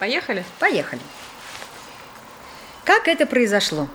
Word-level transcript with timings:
Поехали? 0.00 0.46
Поехали. 0.58 1.02
Как 2.84 3.06
это 3.06 3.26
произошло? 3.26 3.86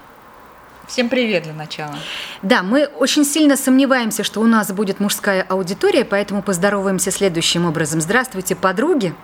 Всем 0.87 1.09
привет 1.09 1.43
для 1.43 1.53
начала. 1.53 1.97
Да, 2.43 2.61
мы 2.61 2.85
очень 2.85 3.25
сильно 3.25 3.57
сомневаемся, 3.57 4.23
что 4.23 4.39
у 4.39 4.45
нас 4.45 4.71
будет 4.71 4.99
мужская 4.99 5.41
аудитория, 5.41 6.05
поэтому 6.05 6.43
поздороваемся 6.43 7.09
следующим 7.09 7.65
образом. 7.65 8.01
Здравствуйте, 8.01 8.55
подруги, 8.55 9.15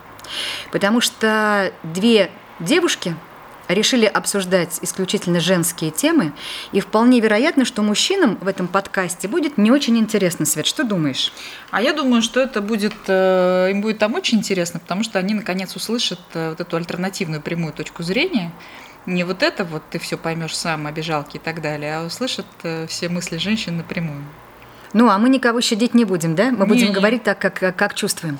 потому 0.71 1.01
что 1.01 1.71
две 1.83 2.31
девушки 2.59 3.15
решили 3.73 4.05
обсуждать 4.05 4.79
исключительно 4.81 5.39
женские 5.39 5.91
темы, 5.91 6.33
и 6.71 6.79
вполне 6.79 7.19
вероятно, 7.19 7.65
что 7.65 7.81
мужчинам 7.81 8.37
в 8.41 8.47
этом 8.47 8.67
подкасте 8.67 9.27
будет 9.27 9.57
не 9.57 9.71
очень 9.71 9.97
интересно. 9.97 10.45
Свет, 10.45 10.65
что 10.65 10.83
думаешь? 10.83 11.31
А 11.71 11.81
я 11.81 11.93
думаю, 11.93 12.21
что 12.21 12.39
это 12.39 12.61
будет, 12.61 12.93
э, 13.07 13.69
им 13.71 13.81
будет 13.81 13.99
там 13.99 14.13
очень 14.15 14.39
интересно, 14.39 14.79
потому 14.79 15.03
что 15.03 15.19
они 15.19 15.33
наконец 15.33 15.75
услышат 15.75 16.19
э, 16.33 16.49
вот 16.49 16.59
эту 16.61 16.77
альтернативную 16.77 17.41
прямую 17.41 17.73
точку 17.73 18.03
зрения, 18.03 18.51
не 19.05 19.23
вот 19.23 19.43
это 19.43 19.63
вот 19.63 19.83
ты 19.89 19.99
все 19.99 20.17
поймешь 20.17 20.55
сам, 20.55 20.87
обижалки 20.87 21.37
и 21.37 21.39
так 21.39 21.61
далее, 21.61 21.97
а 21.97 22.05
услышат 22.05 22.45
э, 22.63 22.85
все 22.87 23.09
мысли 23.09 23.37
женщин 23.37 23.77
напрямую. 23.77 24.23
Ну, 24.93 25.09
а 25.09 25.17
мы 25.17 25.29
никого 25.29 25.61
щадить 25.61 25.93
не 25.93 26.05
будем, 26.05 26.35
да? 26.35 26.51
Мы 26.51 26.59
Не, 26.59 26.65
будем 26.65 26.87
не. 26.87 26.93
говорить 26.93 27.23
так, 27.23 27.39
как, 27.39 27.75
как 27.75 27.95
чувствуем. 27.95 28.39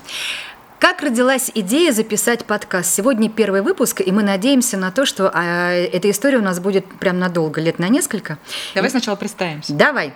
Как 0.82 1.04
родилась 1.04 1.52
идея 1.54 1.92
записать 1.92 2.46
подкаст? 2.46 2.92
Сегодня 2.92 3.30
первый 3.30 3.62
выпуск, 3.62 4.02
и 4.02 4.12
мы 4.12 4.24
надеемся 4.24 4.78
на 4.78 4.90
то, 4.90 5.06
что 5.06 5.30
а, 5.32 5.70
эта 5.74 6.10
история 6.10 6.40
у 6.40 6.42
нас 6.42 6.60
будет 6.60 6.88
прям 6.98 7.20
надолго, 7.20 7.62
лет 7.62 7.78
на 7.78 7.88
несколько. 7.88 8.40
Давай 8.74 8.90
сначала 8.90 9.16
представимся. 9.16 9.74
Давай. 9.74 10.12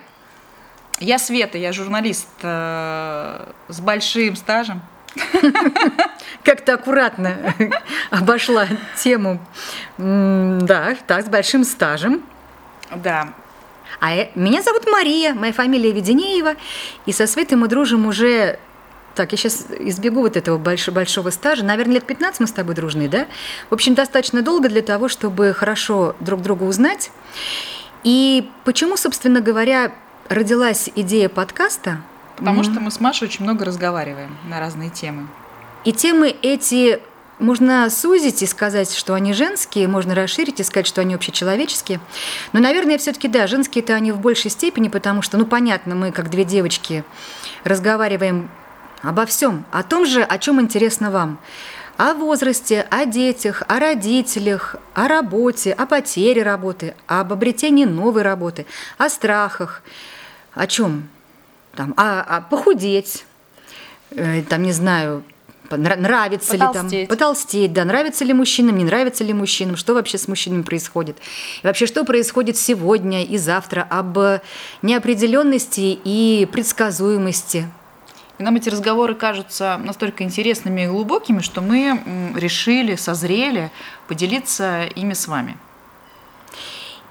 Я 0.98 1.20
Света, 1.20 1.56
я 1.56 1.72
журналист 1.72 2.26
э, 2.42 3.52
с 3.68 3.78
большим 3.78 4.34
стажем. 4.34 4.82
Как-то 6.42 6.74
аккуратно 6.74 7.54
обошла 8.10 8.66
тему. 8.96 9.38
Да, 9.98 10.96
так, 11.06 11.26
с 11.26 11.28
большим 11.28 11.62
стажем. 11.62 12.24
Да, 12.92 13.34
А 14.00 14.16
э- 14.16 14.30
меня 14.34 14.62
зовут 14.62 14.84
Мария, 14.90 15.32
моя 15.32 15.52
фамилия 15.52 15.92
Веденеева, 15.92 16.56
и 17.06 17.12
со 17.12 17.28
Светой 17.28 17.56
мы 17.56 17.68
дружим 17.68 18.04
уже... 18.08 18.58
Так, 19.16 19.32
я 19.32 19.38
сейчас 19.38 19.66
избегу 19.78 20.20
вот 20.20 20.36
этого 20.36 20.58
больш- 20.58 20.90
большого 20.90 21.30
стажа. 21.30 21.64
Наверное, 21.64 21.94
лет 21.94 22.06
15 22.06 22.40
мы 22.40 22.46
с 22.46 22.52
тобой 22.52 22.74
дружны, 22.74 23.08
да? 23.08 23.26
В 23.70 23.74
общем, 23.74 23.94
достаточно 23.94 24.42
долго 24.42 24.68
для 24.68 24.82
того, 24.82 25.08
чтобы 25.08 25.54
хорошо 25.54 26.14
друг 26.20 26.42
друга 26.42 26.64
узнать. 26.64 27.10
И 28.04 28.48
почему, 28.64 28.96
собственно 28.96 29.40
говоря, 29.40 29.92
родилась 30.28 30.90
идея 30.94 31.28
подкаста? 31.28 31.98
потому 32.36 32.62
что 32.62 32.80
мы 32.80 32.90
с 32.90 33.00
Машей 33.00 33.28
очень 33.28 33.44
много 33.44 33.64
разговариваем 33.64 34.36
на 34.44 34.60
разные 34.60 34.90
темы. 34.90 35.26
И 35.84 35.92
темы 35.92 36.36
эти 36.42 37.00
можно 37.38 37.88
сузить 37.90 38.42
и 38.42 38.46
сказать, 38.46 38.94
что 38.94 39.14
они 39.14 39.32
женские, 39.32 39.88
можно 39.88 40.14
расширить 40.14 40.60
и 40.60 40.62
сказать, 40.62 40.86
что 40.86 41.00
они 41.00 41.14
общечеловеческие. 41.14 42.00
Но, 42.52 42.60
наверное, 42.60 42.98
все-таки 42.98 43.28
да, 43.28 43.46
женские-то 43.46 43.94
они 43.94 44.12
в 44.12 44.20
большей 44.20 44.50
степени, 44.50 44.88
потому 44.88 45.22
что, 45.22 45.36
ну, 45.36 45.46
понятно, 45.46 45.94
мы, 45.94 46.12
как 46.12 46.30
две 46.30 46.44
девочки, 46.44 47.04
разговариваем 47.64 48.50
обо 49.02 49.26
всем, 49.26 49.64
о 49.70 49.82
том 49.82 50.06
же, 50.06 50.22
о 50.22 50.38
чем 50.38 50.60
интересно 50.60 51.10
вам. 51.10 51.38
О 51.96 52.12
возрасте, 52.12 52.86
о 52.90 53.06
детях, 53.06 53.62
о 53.68 53.78
родителях, 53.78 54.76
о 54.92 55.08
работе, 55.08 55.72
о 55.72 55.86
потере 55.86 56.42
работы, 56.42 56.94
об 57.06 57.32
обретении 57.32 57.86
новой 57.86 58.20
работы, 58.20 58.66
о 58.98 59.08
страхах, 59.08 59.82
о 60.52 60.66
чем? 60.66 61.08
Там, 61.74 61.94
а, 61.96 62.24
а 62.28 62.40
похудеть, 62.42 63.24
э, 64.10 64.42
там, 64.42 64.62
не 64.62 64.72
знаю, 64.72 65.22
нра- 65.70 65.96
нравится 65.96 66.52
ли 66.52 66.58
там, 66.58 66.72
Потолстеть. 66.72 67.08
потолстеть, 67.08 67.72
да, 67.72 67.84
нравится 67.84 68.24
ли 68.24 68.34
мужчинам, 68.34 68.76
не 68.76 68.84
нравится 68.84 69.24
ли 69.24 69.32
мужчинам, 69.32 69.76
что 69.76 69.94
вообще 69.94 70.18
с 70.18 70.28
мужчинами 70.28 70.62
происходит. 70.62 71.16
И 71.62 71.66
вообще, 71.66 71.86
что 71.86 72.04
происходит 72.04 72.58
сегодня 72.58 73.24
и 73.24 73.38
завтра, 73.38 73.86
об 73.88 74.18
неопределенности 74.82 75.98
и 76.04 76.46
предсказуемости. 76.52 77.66
И 78.38 78.42
нам 78.42 78.56
эти 78.56 78.68
разговоры 78.68 79.14
кажутся 79.14 79.80
настолько 79.82 80.22
интересными 80.22 80.82
и 80.82 80.86
глубокими, 80.86 81.40
что 81.40 81.62
мы 81.62 82.32
решили, 82.36 82.94
созрели 82.96 83.70
поделиться 84.08 84.84
ими 84.84 85.14
с 85.14 85.26
вами. 85.26 85.56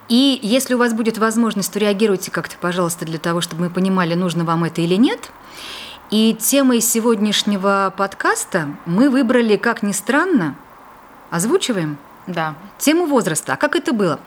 И 0.07 0.39
если 0.43 0.75
у 0.75 0.77
вас 0.77 0.93
будет 0.93 1.17
возможность, 1.17 1.73
то 1.73 1.79
реагируйте 1.79 2.29
как-то, 2.29 2.57
пожалуйста, 2.61 3.05
для 3.05 3.17
того, 3.17 3.41
чтобы 3.41 3.63
мы 3.63 3.69
понимали, 3.71 4.13
нужно 4.13 4.43
вам 4.43 4.63
это 4.63 4.81
или 4.81 4.95
нет. 4.95 5.31
И 6.11 6.35
темой 6.39 6.81
сегодняшнего 6.81 7.91
подкаста 7.97 8.67
мы 8.85 9.09
выбрали, 9.09 9.57
как 9.57 9.81
ни 9.81 9.93
странно, 9.93 10.55
озвучиваем 11.31 11.97
Да. 12.27 12.55
Тему 12.79 13.05
возраста. 13.05 13.53
А 13.53 13.57
как 13.57 13.75
это 13.75 13.93
было? 13.93 14.19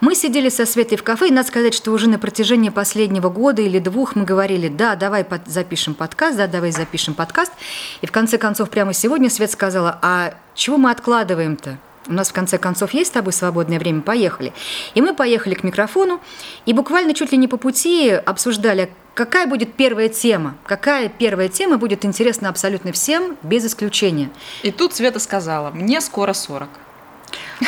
Мы 0.00 0.14
сидели 0.14 0.48
со 0.48 0.66
Светой 0.66 0.98
в 0.98 1.04
кафе, 1.04 1.28
и 1.28 1.30
надо 1.30 1.46
сказать, 1.48 1.74
что 1.74 1.92
уже 1.92 2.08
на 2.08 2.18
протяжении 2.18 2.70
последнего 2.70 3.28
года 3.28 3.62
или 3.62 3.78
двух 3.78 4.16
мы 4.16 4.24
говорили, 4.24 4.68
да, 4.68 4.96
давай 4.96 5.24
под- 5.24 5.46
запишем 5.46 5.94
подкаст, 5.94 6.36
да, 6.36 6.48
давай 6.48 6.72
запишем 6.72 7.14
подкаст. 7.14 7.52
И 8.00 8.06
в 8.06 8.12
конце 8.12 8.38
концов, 8.38 8.70
прямо 8.70 8.92
сегодня 8.92 9.30
Свет 9.30 9.50
сказала, 9.52 9.98
а 10.02 10.34
чего 10.54 10.78
мы 10.78 10.90
откладываем-то? 10.90 11.78
У 12.06 12.12
нас 12.12 12.28
в 12.28 12.32
конце 12.32 12.58
концов 12.58 12.92
есть 12.92 13.10
с 13.10 13.12
тобой 13.12 13.32
свободное 13.32 13.78
время, 13.78 14.02
поехали. 14.02 14.52
И 14.94 15.00
мы 15.00 15.14
поехали 15.14 15.54
к 15.54 15.62
микрофону, 15.64 16.20
и 16.66 16.72
буквально 16.72 17.14
чуть 17.14 17.32
ли 17.32 17.38
не 17.38 17.48
по 17.48 17.56
пути 17.56 18.10
обсуждали, 18.10 18.90
какая 19.14 19.46
будет 19.46 19.74
первая 19.74 20.08
тема, 20.08 20.56
какая 20.66 21.08
первая 21.08 21.48
тема 21.48 21.78
будет 21.78 22.04
интересна 22.04 22.50
абсолютно 22.50 22.92
всем, 22.92 23.38
без 23.42 23.64
исключения. 23.64 24.28
И 24.62 24.70
тут 24.70 24.94
Света 24.94 25.18
сказала, 25.18 25.70
мне 25.70 26.00
скоро 26.02 26.34
40. 26.34 26.68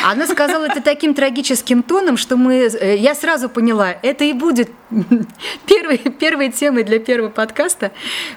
Она 0.03 0.27
сказала 0.27 0.65
это 0.65 0.81
таким 0.81 1.13
трагическим 1.13 1.81
тоном, 1.81 2.17
что 2.17 2.35
мы, 2.35 2.55
э, 2.67 2.97
я 2.97 3.15
сразу 3.15 3.49
поняла, 3.49 3.95
это 4.01 4.25
и 4.25 4.33
будет 4.33 4.69
первой, 5.65 5.97
первой 5.97 6.51
темой 6.51 6.83
для 6.83 6.99
первого 6.99 7.29
подкаста, 7.29 7.91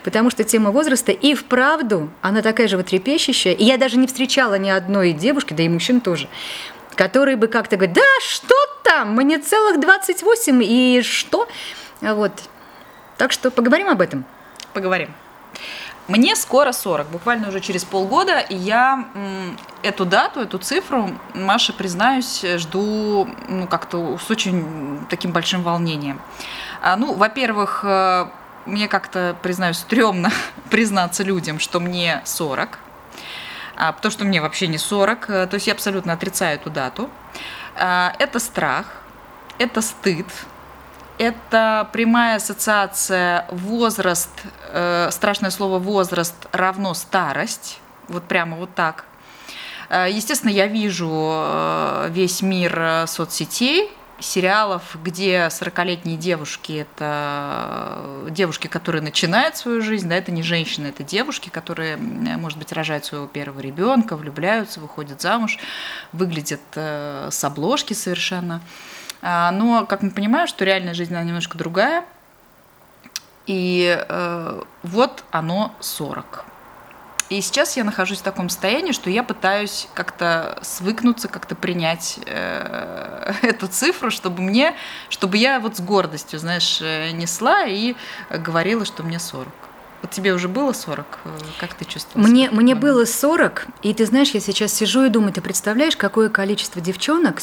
потому 0.05 0.31
что 0.31 0.45
тема 0.45 0.71
возраста 0.71 1.13
и 1.13 1.35
вправду 1.35 2.11
она 2.23 2.43
такая 2.43 2.69
же 2.69 2.77
вот 2.77 2.87
трепещущая. 2.87 3.53
И 3.53 3.65
я 3.65 3.79
даже 3.79 3.99
не 3.99 4.07
встречала 4.07 4.59
ни 4.59 4.71
одной 4.71 5.13
девушки, 5.13 5.53
да 5.53 5.63
и 5.63 5.69
мужчин 5.69 6.01
тоже, 6.01 6.29
которые 6.95 7.37
бы 7.37 7.49
как-то 7.49 7.77
говорят, 7.77 7.97
да 7.97 8.03
что 8.23 8.55
там, 8.85 9.15
мне 9.15 9.39
целых 9.39 9.81
28, 9.81 10.63
и 10.63 11.03
что? 11.03 11.49
Вот. 12.01 12.33
Так 13.19 13.33
что 13.33 13.51
поговорим 13.51 13.89
об 13.89 14.01
этом. 14.01 14.25
Поговорим. 14.73 15.11
Мне 16.11 16.35
скоро 16.35 16.73
40, 16.73 17.07
буквально 17.07 17.49
уже 17.51 17.61
через 17.61 17.85
полгода, 17.85 18.41
и 18.41 18.57
я 18.57 19.05
эту 19.83 20.05
дату, 20.05 20.41
эту 20.41 20.59
цифру, 20.59 21.09
Маша, 21.35 21.73
признаюсь, 21.73 22.45
жду 22.57 23.29
ну, 23.49 23.69
как-то 23.69 24.19
с 24.19 24.29
очень 24.29 25.07
таким 25.09 25.31
большим 25.31 25.63
волнением. 25.63 26.21
А, 26.83 26.97
ну, 26.97 27.15
во-первых, 27.15 27.85
э, 27.85 28.27
мне 28.67 28.89
как-то, 28.89 29.37
признаюсь, 29.41 29.79
стрёмно 29.79 30.33
признаться 30.71 31.23
людям, 31.23 31.61
что 31.61 31.79
мне 31.79 32.23
40, 32.25 32.81
а, 33.77 33.93
потому 33.93 34.11
что 34.11 34.25
мне 34.25 34.41
вообще 34.41 34.67
не 34.67 34.79
40, 34.79 35.31
э, 35.31 35.47
то 35.47 35.55
есть 35.55 35.69
я 35.69 35.75
абсолютно 35.75 36.13
отрицаю 36.15 36.57
эту 36.57 36.71
дату. 36.71 37.09
А, 37.77 38.15
Это 38.19 38.41
страх, 38.41 38.87
это 39.59 39.81
стыд, 39.81 40.27
это 41.21 41.87
прямая 41.93 42.37
ассоциация 42.37 43.45
возраст, 43.51 44.31
э, 44.73 45.11
страшное 45.13 45.51
слово 45.51 45.79
возраст 45.79 46.35
равно 46.51 46.95
старость, 46.95 47.79
вот 48.09 48.25
прямо 48.25 48.57
вот 48.57 48.75
так. 48.75 49.05
Э, 49.91 50.07
Естественно, 50.11 50.51
я 50.51 50.67
вижу 50.67 51.11
э, 51.13 52.09
весь 52.11 52.41
мир 52.41 53.05
соцсетей, 53.07 53.91
сериалов, 54.19 54.97
где 55.05 55.49
40-летние 55.49 56.17
девушки– 56.17 56.87
это 56.97 58.27
девушки, 58.31 58.67
которые 58.67 59.03
начинают 59.03 59.59
свою 59.59 59.83
жизнь, 59.83 60.09
да, 60.09 60.17
это 60.17 60.33
не 60.33 60.43
женщины, 60.43 60.87
это 60.87 61.03
девушки, 61.03 61.51
которые, 61.51 61.99
может 61.99 62.59
быть, 62.59 62.73
рожают 62.73 63.05
своего 63.05 63.27
первого 63.27 63.61
ребенка, 63.61 64.17
влюбляются, 64.17 64.81
выходят 64.81 65.21
замуж, 65.23 65.59
выглядят 66.13 66.61
с 66.75 67.45
обложки 67.45 67.95
совершенно. 67.95 68.61
А, 69.23 69.51
Но, 69.51 69.87
как 69.87 70.03
мы 70.03 70.11
понимаем, 70.11 70.47
что 70.47 70.65
реальная 70.65 70.95
жизнь, 70.95 71.15
она 71.15 71.25
немножко 71.25 71.59
другая. 71.59 72.05
И 73.47 73.97
э, 74.09 74.63
вот 74.83 75.25
оно 75.31 75.75
40. 75.81 76.45
И 77.31 77.41
сейчас 77.43 77.77
я 77.77 77.85
нахожусь 77.85 78.19
в 78.19 78.23
таком 78.23 78.49
состоянии, 78.49 78.91
что 78.91 79.09
я 79.09 79.23
пытаюсь 79.23 79.89
как-то 79.95 80.59
свыкнуться, 80.63 81.29
как-то 81.29 81.55
принять 81.55 82.19
э, 82.27 83.33
эту 83.43 83.69
цифру, 83.69 84.11
чтобы 84.11 84.43
мне, 84.43 84.75
чтобы 85.09 85.37
я 85.37 85.61
вот 85.61 85.77
с 85.77 85.81
гордостью, 85.81 86.39
знаешь, 86.39 86.81
э, 86.81 87.11
несла 87.13 87.65
и 87.65 87.95
говорила, 88.31 88.85
что 88.85 89.03
мне 89.03 89.19
40. 89.19 89.47
Вот 90.03 90.11
тебе 90.11 90.33
уже 90.33 90.49
было 90.49 90.73
40? 90.73 91.19
Э, 91.25 91.29
Как 91.59 91.75
ты 91.75 91.85
чувствовала? 91.85 92.27
Мне, 92.27 92.49
себя 92.49 92.57
мне 92.61 92.75
было 92.75 93.05
40, 93.05 93.67
и 93.83 93.93
ты 93.93 94.07
знаешь, 94.07 94.31
я 94.31 94.41
сейчас 94.41 94.73
сижу 94.73 95.05
и 95.05 95.09
думаю, 95.09 95.33
ты 95.33 95.41
представляешь, 95.41 95.97
какое 95.97 96.29
количество 96.29 96.81
девчонок 96.81 97.41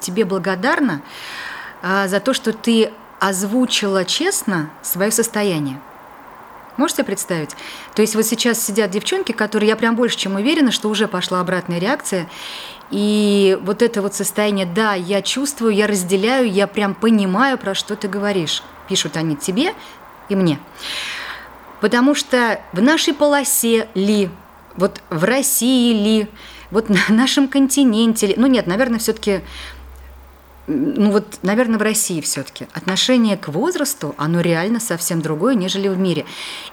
тебе 0.00 0.24
благодарно 0.24 1.02
а, 1.82 2.08
за 2.08 2.20
то, 2.20 2.34
что 2.34 2.52
ты 2.52 2.92
озвучила 3.20 4.04
честно 4.04 4.70
свое 4.82 5.10
состояние. 5.10 5.80
Можете 6.76 7.04
представить? 7.04 7.50
То 7.94 8.02
есть 8.02 8.16
вот 8.16 8.26
сейчас 8.26 8.60
сидят 8.60 8.90
девчонки, 8.90 9.32
которые, 9.32 9.68
я 9.68 9.76
прям 9.76 9.94
больше 9.94 10.16
чем 10.18 10.34
уверена, 10.34 10.72
что 10.72 10.88
уже 10.88 11.06
пошла 11.06 11.40
обратная 11.40 11.78
реакция. 11.78 12.28
И 12.90 13.56
вот 13.62 13.80
это 13.80 14.02
вот 14.02 14.14
состояние, 14.14 14.66
да, 14.66 14.94
я 14.94 15.22
чувствую, 15.22 15.72
я 15.72 15.86
разделяю, 15.86 16.50
я 16.50 16.66
прям 16.66 16.94
понимаю, 16.94 17.58
про 17.58 17.74
что 17.74 17.96
ты 17.96 18.08
говоришь. 18.08 18.62
Пишут 18.88 19.16
они 19.16 19.36
тебе 19.36 19.72
и 20.28 20.34
мне. 20.34 20.58
Потому 21.84 22.14
что 22.14 22.62
в 22.72 22.80
нашей 22.80 23.12
полосе 23.12 23.88
ли, 23.94 24.30
вот 24.74 25.02
в 25.10 25.22
России 25.22 25.92
ли, 25.92 26.28
вот 26.70 26.88
на 26.88 26.98
нашем 27.10 27.46
континенте 27.46 28.28
ли, 28.28 28.34
ну 28.38 28.46
нет, 28.46 28.66
наверное, 28.66 28.98
все-таки 28.98 29.42
ну 30.66 31.10
вот, 31.10 31.40
наверное, 31.42 31.78
в 31.78 31.82
России 31.82 32.22
все-таки 32.22 32.68
отношение 32.72 33.36
к 33.36 33.48
возрасту, 33.48 34.14
оно 34.16 34.40
реально 34.40 34.80
совсем 34.80 35.20
другое, 35.20 35.56
нежели 35.56 35.88
в 35.88 35.98
мире. 35.98 36.24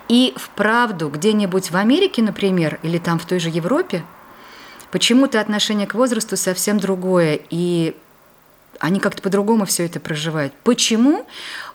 И 0.08 0.34
вправду 0.38 1.10
где-нибудь 1.10 1.72
в 1.72 1.76
Америке, 1.76 2.22
например, 2.22 2.80
или 2.82 2.98
там 2.98 3.20
в 3.20 3.26
той 3.26 3.42
же 3.42 3.50
Европе, 3.50 4.06
почему-то 4.92 5.42
отношение 5.42 5.88
к 5.88 5.94
возрасту 5.94 6.38
совсем 6.38 6.80
другое, 6.80 7.38
и 7.50 7.98
они 8.82 9.00
как-то 9.00 9.22
по-другому 9.22 9.66
все 9.66 9.86
это 9.86 10.00
проживают. 10.00 10.54
Почему 10.64 11.26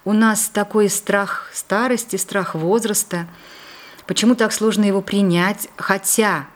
у 0.05 0.12
нас 0.12 0.49
такой 0.53 0.91
страх 0.91 1.49
старости, 1.55 2.17
страх 2.17 2.56
возраста? 2.56 3.26
Почему 4.06 4.35
так 4.35 4.53
сложно 4.53 4.85
его 4.85 5.00
принять? 5.00 5.69
Хотя 5.76 6.47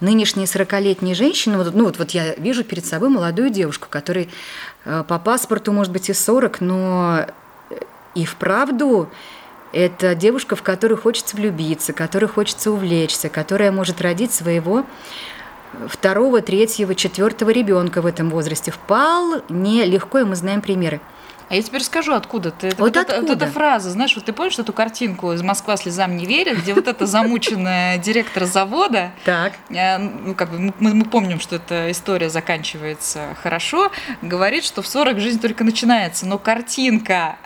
нынешние 0.00 0.46
40-летние 0.46 1.14
женщины, 1.14 1.56
вот, 1.56 1.72
ну 1.72 1.84
вот, 1.84 1.98
вот 1.98 2.10
я 2.10 2.34
вижу 2.34 2.64
перед 2.64 2.84
собой 2.84 3.10
молодую 3.10 3.50
девушку, 3.50 3.86
которой 3.88 4.28
э, 4.84 5.04
по 5.06 5.20
паспорту 5.20 5.70
может 5.70 5.92
быть 5.92 6.10
и 6.10 6.12
40, 6.12 6.60
но 6.60 7.26
э, 7.70 7.76
и 8.16 8.24
вправду 8.24 9.08
это 9.72 10.16
девушка, 10.16 10.56
в 10.56 10.62
которую 10.62 11.00
хочется 11.00 11.36
влюбиться, 11.36 11.92
которой 11.92 12.26
хочется 12.26 12.72
увлечься, 12.72 13.28
которая 13.28 13.70
может 13.70 14.00
родить 14.00 14.34
своего 14.34 14.84
второго, 15.88 16.40
третьего, 16.42 16.94
четвертого 16.94 17.50
ребенка 17.50 18.02
в 18.02 18.06
этом 18.06 18.30
возрасте. 18.30 18.70
Вполне 18.70 19.84
легко, 19.84 20.20
и 20.20 20.24
мы 20.24 20.36
знаем 20.36 20.60
примеры. 20.60 21.00
А 21.52 21.54
я 21.54 21.62
теперь 21.62 21.82
скажу, 21.82 22.14
откуда 22.14 22.50
ты. 22.50 22.68
Это, 22.68 22.76
вот, 22.78 22.96
вот, 22.96 22.96
откуда? 22.96 23.14
Это, 23.14 23.26
вот 23.26 23.42
эта 23.42 23.46
фраза, 23.46 23.90
знаешь, 23.90 24.14
вот 24.16 24.24
ты 24.24 24.32
помнишь 24.32 24.58
эту 24.58 24.72
картинку 24.72 25.34
из 25.34 25.42
«Москва 25.42 25.76
слезам 25.76 26.16
не 26.16 26.24
верит», 26.24 26.58
где 26.62 26.72
вот 26.72 26.88
эта 26.88 27.04
замученная 27.04 27.98
директор 27.98 28.46
завода, 28.46 29.12
так. 29.26 29.52
Э, 29.68 29.98
ну, 29.98 30.34
как 30.34 30.50
бы 30.50 30.72
мы, 30.78 30.94
мы 30.94 31.04
помним, 31.04 31.40
что 31.40 31.56
эта 31.56 31.90
история 31.90 32.30
заканчивается 32.30 33.36
хорошо, 33.42 33.92
говорит, 34.22 34.64
что 34.64 34.80
в 34.80 34.86
40 34.86 35.20
жизнь 35.20 35.40
только 35.40 35.62
начинается, 35.62 36.26
но 36.26 36.38
картинка 36.38 37.36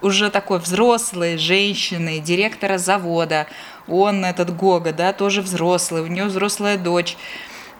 уже 0.00 0.30
такой 0.30 0.58
взрослой 0.58 1.36
женщины, 1.36 2.18
директора 2.20 2.78
завода, 2.78 3.46
он, 3.86 4.24
этот 4.24 4.56
Гога, 4.56 4.94
да, 4.94 5.12
тоже 5.12 5.42
взрослый, 5.42 6.00
у 6.00 6.06
нее 6.06 6.24
взрослая 6.24 6.78
дочь. 6.78 7.18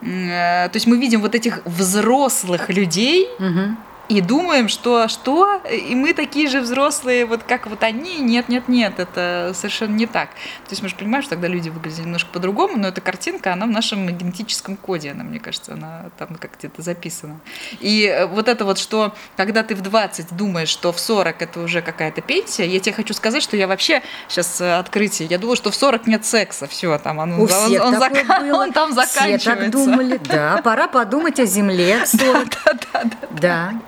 Э, 0.03 0.69
то 0.69 0.77
есть 0.77 0.87
мы 0.87 0.99
видим 0.99 1.21
вот 1.21 1.35
этих 1.35 1.65
взрослых 1.65 2.69
людей, 2.71 3.29
угу 3.39 3.77
и 4.11 4.21
думаем, 4.21 4.69
что 4.69 5.07
что, 5.07 5.63
и 5.71 5.95
мы 5.95 6.15
такие 6.15 6.49
же 6.49 6.61
взрослые, 6.61 7.27
вот 7.27 7.45
как 7.45 7.69
вот 7.69 7.85
они. 7.85 8.19
Нет, 8.19 8.49
нет, 8.49 8.67
нет, 8.67 8.99
это 8.99 9.53
совершенно 9.55 9.95
не 9.95 10.07
так. 10.07 10.31
То 10.31 10.71
есть 10.71 10.83
мы 10.83 10.89
же 10.89 10.97
понимаем, 10.97 11.23
что 11.23 11.37
тогда 11.37 11.47
люди 11.47 11.69
выглядели 11.69 12.07
немножко 12.07 12.29
по-другому, 12.33 12.77
но 12.77 12.89
эта 12.89 13.01
картинка, 13.01 13.53
она 13.53 13.67
в 13.67 13.71
нашем 13.71 14.09
генетическом 14.09 14.77
коде, 14.77 15.13
она, 15.13 15.23
мне 15.23 15.39
кажется, 15.39 15.75
она 15.75 16.11
там 16.19 16.35
как 16.35 16.59
где-то 16.59 16.83
записана. 16.83 17.39
И 17.79 18.05
э, 18.05 18.27
вот 18.27 18.49
это 18.49 18.65
вот, 18.65 18.79
что 18.79 19.15
когда 19.37 19.63
ты 19.63 19.77
в 19.77 19.81
20 19.81 20.37
думаешь, 20.37 20.71
что 20.71 20.93
в 20.93 20.99
40 20.99 21.41
это 21.41 21.61
уже 21.61 21.81
какая-то 21.81 22.21
пенсия, 22.21 22.67
я 22.67 22.81
тебе 22.81 22.97
хочу 22.97 23.15
сказать, 23.15 23.45
что 23.45 23.57
я 23.57 23.69
вообще 23.69 24.03
сейчас 24.27 24.61
э, 24.61 24.77
открытие, 24.77 25.29
я 25.29 25.39
думаю, 25.39 25.55
что 25.55 25.71
в 25.71 25.77
40 25.77 26.09
нет 26.09 26.27
секса, 26.27 26.67
все, 26.67 26.99
там 26.99 27.19
он, 27.19 27.35
У 27.35 27.45
он, 27.45 27.81
он, 27.81 28.01
зак... 28.01 28.13
было. 28.41 28.57
он 28.57 28.73
там 28.73 28.93
заканчивается. 28.93 29.51
Все 29.53 29.61
так 29.61 29.71
думали, 29.71 30.21
да, 30.25 30.61
пора 30.65 30.89
подумать 30.89 31.39
о 31.39 31.47
земле. 31.47 32.05
Да, 32.21 32.45
да, 32.45 32.73
да, 32.93 33.03
да. 33.03 33.29
да. 33.41 33.81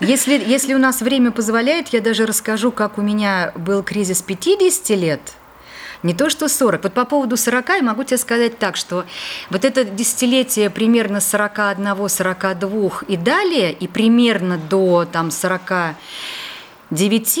Если, 0.00 0.34
если 0.34 0.74
у 0.74 0.78
нас 0.78 1.00
время 1.00 1.30
позволяет, 1.30 1.88
я 1.88 2.00
даже 2.00 2.26
расскажу, 2.26 2.72
как 2.72 2.98
у 2.98 3.02
меня 3.02 3.52
был 3.56 3.82
кризис 3.82 4.22
50 4.22 4.90
лет– 4.90 5.20
не 6.02 6.14
то 6.14 6.30
что 6.30 6.48
40. 6.48 6.82
Вот 6.82 6.92
по 6.92 7.04
поводу 7.04 7.36
40 7.36 7.68
я 7.68 7.82
могу 7.82 8.04
тебе 8.04 8.18
сказать 8.18 8.58
так, 8.58 8.76
что 8.76 9.04
вот 9.50 9.64
это 9.64 9.84
десятилетие 9.84 10.70
примерно 10.70 11.20
41, 11.20 12.08
42 12.08 12.90
и 13.08 13.16
далее, 13.16 13.72
и 13.72 13.86
примерно 13.86 14.58
до 14.58 15.06
там 15.10 15.30
49 15.30 17.38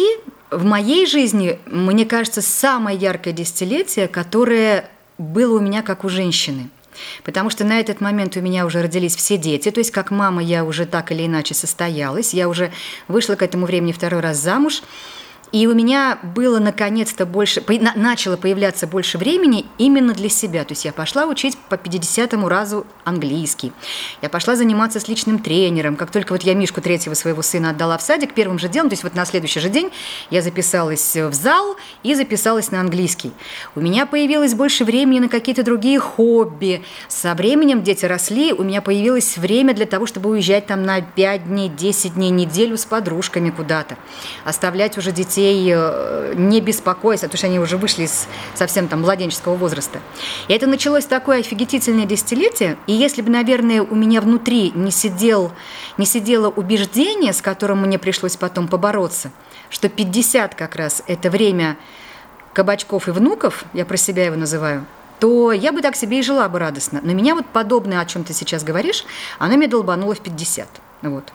в 0.50 0.64
моей 0.64 1.06
жизни, 1.06 1.58
мне 1.66 2.06
кажется, 2.06 2.42
самое 2.42 2.96
яркое 2.96 3.32
десятилетие, 3.32 4.06
которое 4.06 4.88
было 5.18 5.58
у 5.58 5.60
меня 5.60 5.82
как 5.82 6.04
у 6.04 6.08
женщины– 6.08 6.68
Потому 7.24 7.50
что 7.50 7.64
на 7.64 7.80
этот 7.80 8.00
момент 8.00 8.36
у 8.36 8.40
меня 8.40 8.66
уже 8.66 8.82
родились 8.82 9.16
все 9.16 9.36
дети, 9.36 9.70
то 9.70 9.80
есть 9.80 9.90
как 9.90 10.10
мама 10.10 10.42
я 10.42 10.64
уже 10.64 10.86
так 10.86 11.12
или 11.12 11.26
иначе 11.26 11.54
состоялась, 11.54 12.34
я 12.34 12.48
уже 12.48 12.72
вышла 13.08 13.34
к 13.34 13.42
этому 13.42 13.66
времени 13.66 13.92
второй 13.92 14.20
раз 14.20 14.38
замуж, 14.38 14.82
и 15.52 15.66
у 15.66 15.74
меня 15.74 16.18
было 16.22 16.58
наконец-то 16.58 17.26
больше, 17.26 17.62
начало 17.94 18.38
появляться 18.38 18.86
больше 18.86 19.18
времени 19.18 19.66
именно 19.76 20.14
для 20.14 20.30
себя. 20.30 20.64
То 20.64 20.72
есть 20.72 20.86
я 20.86 20.92
пошла 20.92 21.26
учить 21.26 21.58
по 21.68 21.74
50-му 21.74 22.48
разу 22.48 22.86
английский. 23.04 23.72
Я 24.22 24.30
пошла 24.30 24.56
заниматься 24.56 24.98
с 24.98 25.08
личным 25.08 25.38
тренером. 25.38 25.96
Как 25.96 26.10
только 26.10 26.32
вот 26.32 26.42
я 26.42 26.54
Мишку 26.54 26.80
третьего 26.80 27.12
своего 27.12 27.42
сына 27.42 27.70
отдала 27.70 27.98
в 27.98 28.02
садик, 28.02 28.32
первым 28.32 28.58
же 28.58 28.68
делом, 28.68 28.88
то 28.88 28.94
есть 28.94 29.02
вот 29.02 29.14
на 29.14 29.26
следующий 29.26 29.60
же 29.60 29.68
день 29.68 29.90
я 30.30 30.40
записалась 30.40 31.14
в 31.14 31.34
зал 31.34 31.76
и 32.02 32.14
записалась 32.14 32.70
на 32.70 32.80
английский. 32.80 33.32
У 33.74 33.80
меня 33.80 34.06
появилось 34.06 34.54
больше 34.54 34.86
времени 34.86 35.20
на 35.20 35.28
какие-то 35.28 35.62
другие 35.62 36.00
хобби. 36.00 36.82
Со 37.08 37.34
временем 37.34 37.82
дети 37.82 38.06
росли, 38.06 38.54
у 38.54 38.62
меня 38.62 38.80
появилось 38.80 39.36
время 39.36 39.74
для 39.74 39.84
того, 39.84 40.06
чтобы 40.06 40.30
уезжать 40.30 40.66
там 40.66 40.82
на 40.84 41.02
5 41.02 41.46
дней, 41.46 41.68
10 41.68 42.14
дней, 42.14 42.30
неделю 42.30 42.78
с 42.78 42.86
подружками 42.86 43.50
куда-то. 43.50 43.98
Оставлять 44.44 44.96
уже 44.96 45.12
детей 45.12 45.41
детей, 45.42 45.72
э, 45.74 46.34
не 46.36 46.60
беспокоясь, 46.60 47.20
потому 47.20 47.38
что 47.38 47.46
они 47.46 47.58
уже 47.58 47.76
вышли 47.76 48.04
из 48.04 48.26
совсем 48.54 48.88
там 48.88 49.02
младенческого 49.02 49.54
возраста. 49.54 50.00
И 50.48 50.52
это 50.52 50.66
началось 50.66 51.04
такое 51.04 51.40
офигительное 51.40 52.06
десятилетие, 52.06 52.76
и 52.86 52.92
если 52.92 53.22
бы, 53.22 53.30
наверное, 53.30 53.82
у 53.82 53.94
меня 53.94 54.20
внутри 54.20 54.70
не, 54.74 54.90
сидел, 54.90 55.52
не 55.98 56.06
сидело 56.06 56.48
убеждение, 56.48 57.32
с 57.32 57.42
которым 57.42 57.82
мне 57.82 57.98
пришлось 57.98 58.36
потом 58.36 58.68
побороться, 58.68 59.32
что 59.70 59.88
50 59.88 60.54
как 60.54 60.76
раз 60.76 61.02
это 61.06 61.30
время 61.30 61.76
кабачков 62.52 63.08
и 63.08 63.10
внуков, 63.10 63.64
я 63.72 63.84
про 63.84 63.96
себя 63.96 64.26
его 64.26 64.36
называю, 64.36 64.84
то 65.18 65.52
я 65.52 65.72
бы 65.72 65.82
так 65.82 65.96
себе 65.96 66.18
и 66.18 66.22
жила 66.22 66.48
бы 66.48 66.58
радостно. 66.58 67.00
Но 67.02 67.12
меня 67.12 67.34
вот 67.34 67.46
подобное, 67.46 68.00
о 68.00 68.06
чем 68.06 68.24
ты 68.24 68.32
сейчас 68.32 68.64
говоришь, 68.64 69.04
оно 69.38 69.56
меня 69.56 69.68
долбануло 69.68 70.14
в 70.14 70.20
50. 70.20 70.68
Вот. 71.02 71.32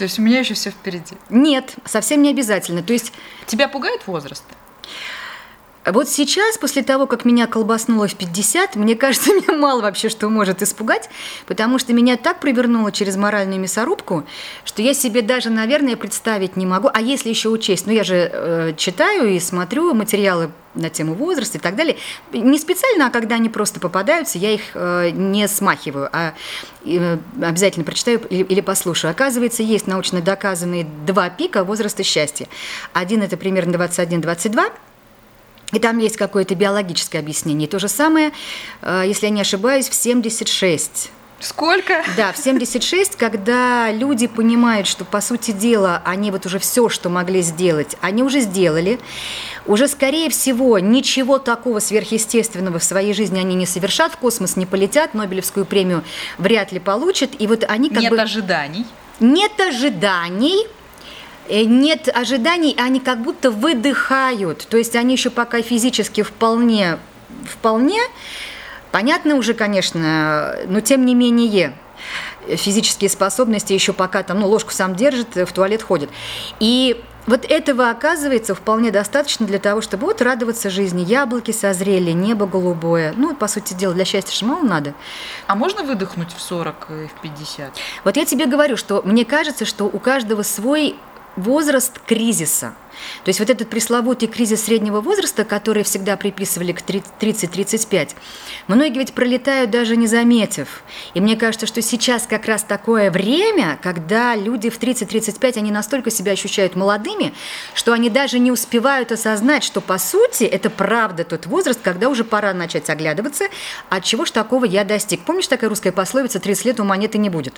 То 0.00 0.04
есть 0.04 0.18
у 0.18 0.22
меня 0.22 0.38
еще 0.38 0.54
все 0.54 0.70
впереди. 0.70 1.14
Нет, 1.28 1.74
совсем 1.84 2.22
не 2.22 2.30
обязательно. 2.30 2.82
То 2.82 2.94
есть 2.94 3.12
тебя 3.46 3.68
пугает 3.68 4.06
возраст? 4.06 4.44
Вот 5.86 6.08
сейчас, 6.08 6.58
после 6.58 6.82
того, 6.82 7.06
как 7.06 7.24
меня 7.24 7.46
колбаснуло 7.46 8.06
в 8.06 8.14
50, 8.14 8.76
мне 8.76 8.94
кажется, 8.96 9.32
мне 9.34 9.56
мало 9.56 9.80
вообще 9.80 10.08
что 10.08 10.28
может 10.28 10.62
испугать, 10.62 11.08
потому 11.46 11.78
что 11.78 11.92
меня 11.92 12.16
так 12.16 12.40
провернуло 12.40 12.92
через 12.92 13.16
моральную 13.16 13.58
мясорубку, 13.58 14.24
что 14.64 14.82
я 14.82 14.92
себе 14.92 15.22
даже, 15.22 15.48
наверное, 15.48 15.96
представить 15.96 16.56
не 16.56 16.66
могу. 16.66 16.90
А 16.92 17.00
если 17.00 17.30
еще 17.30 17.48
учесть, 17.48 17.86
ну 17.86 17.92
я 17.92 18.04
же 18.04 18.30
э, 18.32 18.74
читаю 18.76 19.30
и 19.30 19.40
смотрю 19.40 19.94
материалы 19.94 20.50
на 20.74 20.88
тему 20.88 21.14
возраста 21.14 21.58
и 21.58 21.60
так 21.60 21.74
далее. 21.74 21.96
Не 22.32 22.58
специально, 22.58 23.06
а 23.06 23.10
когда 23.10 23.36
они 23.36 23.48
просто 23.48 23.80
попадаются, 23.80 24.38
я 24.38 24.52
их 24.52 24.60
э, 24.74 25.10
не 25.10 25.48
смахиваю, 25.48 26.08
а 26.12 26.34
э, 26.84 27.18
обязательно 27.42 27.84
прочитаю 27.84 28.20
или, 28.28 28.44
или 28.44 28.60
послушаю. 28.60 29.10
Оказывается, 29.10 29.62
есть 29.62 29.86
научно 29.86 30.20
доказанные 30.20 30.86
два 31.06 31.30
пика 31.30 31.64
возраста 31.64 32.02
счастья. 32.04 32.46
Один 32.92 33.22
это 33.22 33.36
примерно 33.36 33.74
21-22, 33.76 34.70
и 35.72 35.78
там 35.78 35.98
есть 35.98 36.16
какое-то 36.16 36.54
биологическое 36.54 37.20
объяснение. 37.20 37.68
То 37.68 37.78
же 37.78 37.88
самое, 37.88 38.32
э, 38.82 39.04
если 39.06 39.26
я 39.26 39.30
не 39.30 39.40
ошибаюсь, 39.40 39.88
в 39.88 39.94
76. 39.94 41.10
Сколько? 41.40 42.04
Да, 42.18 42.32
в 42.32 42.36
76, 42.36 43.16
когда 43.16 43.90
люди 43.90 44.26
понимают, 44.26 44.86
что, 44.86 45.06
по 45.06 45.22
сути 45.22 45.52
дела, 45.52 46.02
они 46.04 46.30
вот 46.30 46.44
уже 46.44 46.58
все, 46.58 46.90
что 46.90 47.08
могли 47.08 47.40
сделать, 47.40 47.96
они 48.02 48.22
уже 48.22 48.40
сделали. 48.40 49.00
Уже, 49.64 49.88
скорее 49.88 50.28
всего, 50.28 50.78
ничего 50.78 51.38
такого 51.38 51.78
сверхъестественного 51.78 52.78
в 52.78 52.84
своей 52.84 53.14
жизни 53.14 53.38
они 53.38 53.54
не 53.54 53.66
совершат, 53.66 54.12
в 54.12 54.16
космос 54.18 54.56
не 54.56 54.66
полетят, 54.66 55.14
Нобелевскую 55.14 55.64
премию 55.64 56.04
вряд 56.36 56.72
ли 56.72 56.78
получат. 56.78 57.30
И 57.38 57.46
вот 57.46 57.64
они 57.66 57.88
как 57.88 58.02
Нет 58.02 58.10
бы... 58.10 58.20
ожиданий. 58.20 58.84
Нет 59.18 59.52
ожиданий, 59.60 60.66
нет 61.50 62.08
ожиданий, 62.12 62.74
они 62.78 63.00
как 63.00 63.22
будто 63.22 63.50
выдыхают. 63.50 64.66
То 64.68 64.76
есть 64.76 64.96
они 64.96 65.14
еще 65.14 65.30
пока 65.30 65.62
физически 65.62 66.22
вполне, 66.22 66.98
вполне, 67.44 68.00
понятно 68.92 69.36
уже, 69.36 69.54
конечно, 69.54 70.56
но 70.66 70.80
тем 70.80 71.04
не 71.04 71.14
менее 71.14 71.74
физические 72.48 73.10
способности 73.10 73.72
еще 73.72 73.92
пока 73.92 74.22
там, 74.22 74.40
ну, 74.40 74.48
ложку 74.48 74.72
сам 74.72 74.94
держит, 74.96 75.36
в 75.36 75.52
туалет 75.52 75.82
ходит. 75.82 76.10
И 76.58 77.02
вот 77.26 77.44
этого 77.48 77.90
оказывается 77.90 78.54
вполне 78.54 78.90
достаточно 78.90 79.46
для 79.46 79.58
того, 79.58 79.82
чтобы 79.82 80.06
вот 80.06 80.22
радоваться 80.22 80.70
жизни. 80.70 81.02
Яблоки 81.02 81.52
созрели, 81.52 82.12
небо 82.12 82.46
голубое. 82.46 83.12
Ну, 83.16 83.36
по 83.36 83.46
сути 83.46 83.74
дела, 83.74 83.92
для 83.92 84.04
счастья 84.04 84.34
же 84.34 84.46
мало 84.46 84.62
надо. 84.62 84.94
А 85.46 85.54
можно 85.54 85.82
выдохнуть 85.82 86.32
в 86.32 86.40
40 86.40 86.88
и 86.90 87.06
в 87.06 87.20
50? 87.20 87.70
Вот 88.04 88.16
я 88.16 88.24
тебе 88.24 88.46
говорю, 88.46 88.76
что 88.76 89.02
мне 89.04 89.24
кажется, 89.24 89.64
что 89.64 89.84
у 89.84 89.98
каждого 89.98 90.42
свой 90.42 90.96
возраст 91.36 91.98
кризиса. 92.06 92.74
То 93.24 93.28
есть 93.28 93.40
вот 93.40 93.50
этот 93.50 93.68
пресловутый 93.68 94.28
кризис 94.28 94.64
среднего 94.64 95.00
возраста, 95.00 95.44
который 95.44 95.82
всегда 95.84 96.16
приписывали 96.16 96.72
к 96.72 96.82
30-35, 96.82 98.10
многие 98.66 98.98
ведь 98.98 99.14
пролетают 99.14 99.70
даже 99.70 99.96
не 99.96 100.06
заметив. 100.06 100.82
И 101.14 101.20
мне 101.20 101.36
кажется, 101.36 101.66
что 101.66 101.82
сейчас 101.82 102.26
как 102.26 102.46
раз 102.46 102.62
такое 102.62 103.10
время, 103.10 103.78
когда 103.82 104.34
люди 104.34 104.70
в 104.70 104.78
30-35, 104.78 105.58
они 105.58 105.70
настолько 105.70 106.10
себя 106.10 106.32
ощущают 106.32 106.76
молодыми, 106.76 107.32
что 107.74 107.92
они 107.92 108.10
даже 108.10 108.38
не 108.38 108.52
успевают 108.52 109.12
осознать, 109.12 109.64
что 109.64 109.80
по 109.80 109.98
сути 109.98 110.44
это 110.44 110.70
правда 110.70 111.24
тот 111.24 111.46
возраст, 111.46 111.80
когда 111.82 112.08
уже 112.08 112.24
пора 112.24 112.52
начать 112.52 112.90
оглядываться, 112.90 113.46
от 113.88 114.04
чего 114.04 114.24
ж 114.24 114.30
такого 114.30 114.64
я 114.64 114.84
достиг. 114.84 115.24
Помнишь 115.24 115.46
такая 115.46 115.70
русская 115.70 115.92
пословица 115.92 116.38
«30 116.38 116.66
лет 116.66 116.80
у 116.80 116.84
монеты 116.84 117.18
не 117.18 117.30
будет»? 117.30 117.54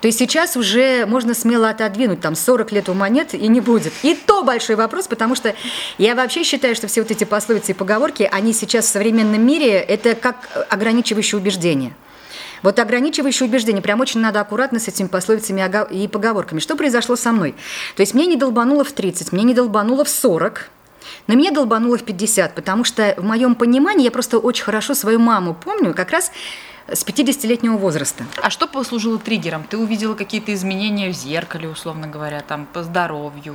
То 0.00 0.08
есть 0.08 0.18
сейчас 0.18 0.56
уже 0.56 1.06
можно 1.06 1.34
смело 1.34 1.70
отодвинуть, 1.70 2.20
там 2.20 2.34
40 2.34 2.72
лет 2.72 2.88
у 2.88 2.94
монет 2.94 3.34
и 3.34 3.48
не 3.48 3.60
будет. 3.60 3.92
И 4.02 4.14
то 4.14 4.42
большой 4.42 4.76
вопрос, 4.76 5.06
потому 5.06 5.34
что 5.34 5.54
я 5.98 6.14
вообще 6.14 6.42
считаю, 6.44 6.74
что 6.74 6.86
все 6.86 7.02
вот 7.02 7.10
эти 7.10 7.24
пословицы 7.24 7.72
и 7.72 7.74
поговорки, 7.74 8.28
они 8.30 8.52
сейчас 8.52 8.86
в 8.86 8.88
современном 8.88 9.44
мире, 9.44 9.72
это 9.72 10.14
как 10.14 10.66
ограничивающее 10.70 11.38
убеждение. 11.38 11.94
Вот 12.62 12.78
ограничивающее 12.78 13.48
убеждение, 13.48 13.82
прям 13.82 14.00
очень 14.00 14.20
надо 14.20 14.40
аккуратно 14.40 14.80
с 14.80 14.88
этими 14.88 15.06
пословицами 15.06 15.62
и 15.94 16.08
поговорками. 16.08 16.58
Что 16.58 16.74
произошло 16.74 17.14
со 17.14 17.32
мной? 17.32 17.54
То 17.96 18.00
есть 18.00 18.14
мне 18.14 18.26
не 18.26 18.36
долбануло 18.36 18.82
в 18.82 18.92
30, 18.92 19.32
мне 19.32 19.44
не 19.44 19.54
долбануло 19.54 20.04
в 20.04 20.08
40, 20.08 20.70
но 21.26 21.34
меня 21.34 21.50
долбануло 21.50 21.98
в 21.98 22.02
50, 22.02 22.54
потому 22.54 22.84
что 22.84 23.14
в 23.16 23.24
моем 23.24 23.54
понимании 23.54 24.04
я 24.04 24.10
просто 24.10 24.38
очень 24.38 24.64
хорошо 24.64 24.94
свою 24.94 25.18
маму 25.18 25.54
помню, 25.54 25.94
как 25.94 26.10
раз 26.10 26.32
с 26.88 27.04
50-летнего 27.04 27.76
возраста. 27.76 28.24
А 28.40 28.50
что 28.50 28.66
послужило 28.66 29.18
триггером? 29.18 29.64
Ты 29.64 29.76
увидела 29.76 30.14
какие-то 30.14 30.54
изменения 30.54 31.12
в 31.12 31.16
зеркале, 31.16 31.68
условно 31.68 32.06
говоря, 32.06 32.40
там 32.40 32.66
по 32.72 32.82
здоровью, 32.82 33.54